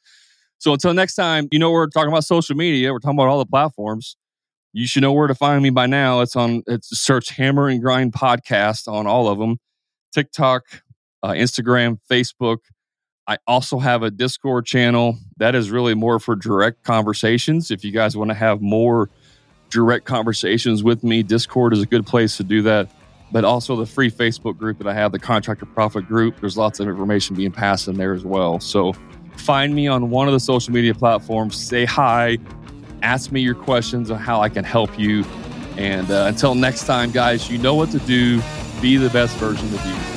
So 0.59 0.73
until 0.75 0.93
next 0.93 1.15
time, 1.15 1.49
you 1.51 1.59
know 1.59 1.71
we're 1.71 1.87
talking 1.87 2.11
about 2.11 2.25
social 2.25 2.57
media. 2.57 2.93
We're 2.93 2.99
talking 2.99 3.19
about 3.19 3.29
all 3.29 3.39
the 3.39 3.47
platforms. 3.47 4.17
You 4.77 4.89
should 4.89 5.03
know 5.03 5.13
where 5.13 5.29
to 5.29 5.37
find 5.37 5.63
me 5.63 5.71
by 5.71 5.87
now. 5.87 6.21
It's 6.21 6.35
on 6.35 6.65
it's 6.67 6.99
search 6.99 7.31
Hammer 7.31 7.69
and 7.69 7.81
Grind 7.81 8.13
podcast 8.13 8.89
on 8.89 9.07
all 9.07 9.29
of 9.29 9.39
them. 9.39 9.59
TikTok, 10.13 10.65
uh, 11.23 11.29
Instagram, 11.29 11.99
Facebook. 12.11 12.59
I 13.29 13.39
also 13.47 13.79
have 13.79 14.03
a 14.03 14.11
Discord 14.11 14.67
channel 14.67 15.17
that 15.37 15.55
is 15.55 15.71
really 15.71 15.95
more 15.95 16.19
for 16.19 16.35
direct 16.35 16.83
conversations. 16.83 17.71
If 17.71 17.85
you 17.85 17.93
guys 17.93 18.17
want 18.17 18.33
to 18.33 18.35
have 18.35 18.61
more 18.61 19.11
direct 19.71 20.07
conversations 20.07 20.83
with 20.83 21.05
me, 21.05 21.23
Discord 21.23 21.73
is 21.73 21.81
a 21.81 21.87
good 21.87 22.05
place 22.05 22.37
to 22.39 22.43
do 22.43 22.61
that. 22.63 22.91
But 23.31 23.45
also 23.45 23.77
the 23.77 23.87
free 23.87 24.11
Facebook 24.11 24.59
group 24.59 24.79
that 24.79 24.89
I 24.89 24.95
have, 24.95 25.13
the 25.13 25.21
Contractor 25.21 25.67
Profit 25.67 26.09
group. 26.09 26.41
There's 26.41 26.59
lots 26.59 26.81
of 26.81 26.89
information 26.89 27.37
being 27.37 27.53
passed 27.53 27.87
in 27.87 27.95
there 27.97 28.13
as 28.13 28.25
well. 28.25 28.59
So 28.59 28.93
find 29.37 29.73
me 29.73 29.87
on 29.87 30.11
one 30.11 30.27
of 30.27 30.35
the 30.35 30.41
social 30.41 30.73
media 30.73 30.95
platforms, 30.95 31.55
say 31.55 31.85
hi, 31.85 32.39
ask 33.03 33.33
me 33.33 33.41
your 33.41 33.55
questions 33.55 34.11
on 34.11 34.19
how 34.19 34.41
I 34.41 34.49
can 34.49 34.65
help 34.65 34.99
you. 34.99 35.25
And 35.77 36.11
uh, 36.11 36.27
until 36.29 36.55
next 36.55 36.87
time, 36.87 37.11
guys, 37.11 37.51
you 37.51 37.59
know 37.59 37.75
what 37.75 37.91
to 37.91 37.99
do. 38.01 38.41
Be 38.81 38.97
the 38.97 39.11
best 39.11 39.37
version 39.37 39.67
of 39.67 39.87
you. 39.87 40.14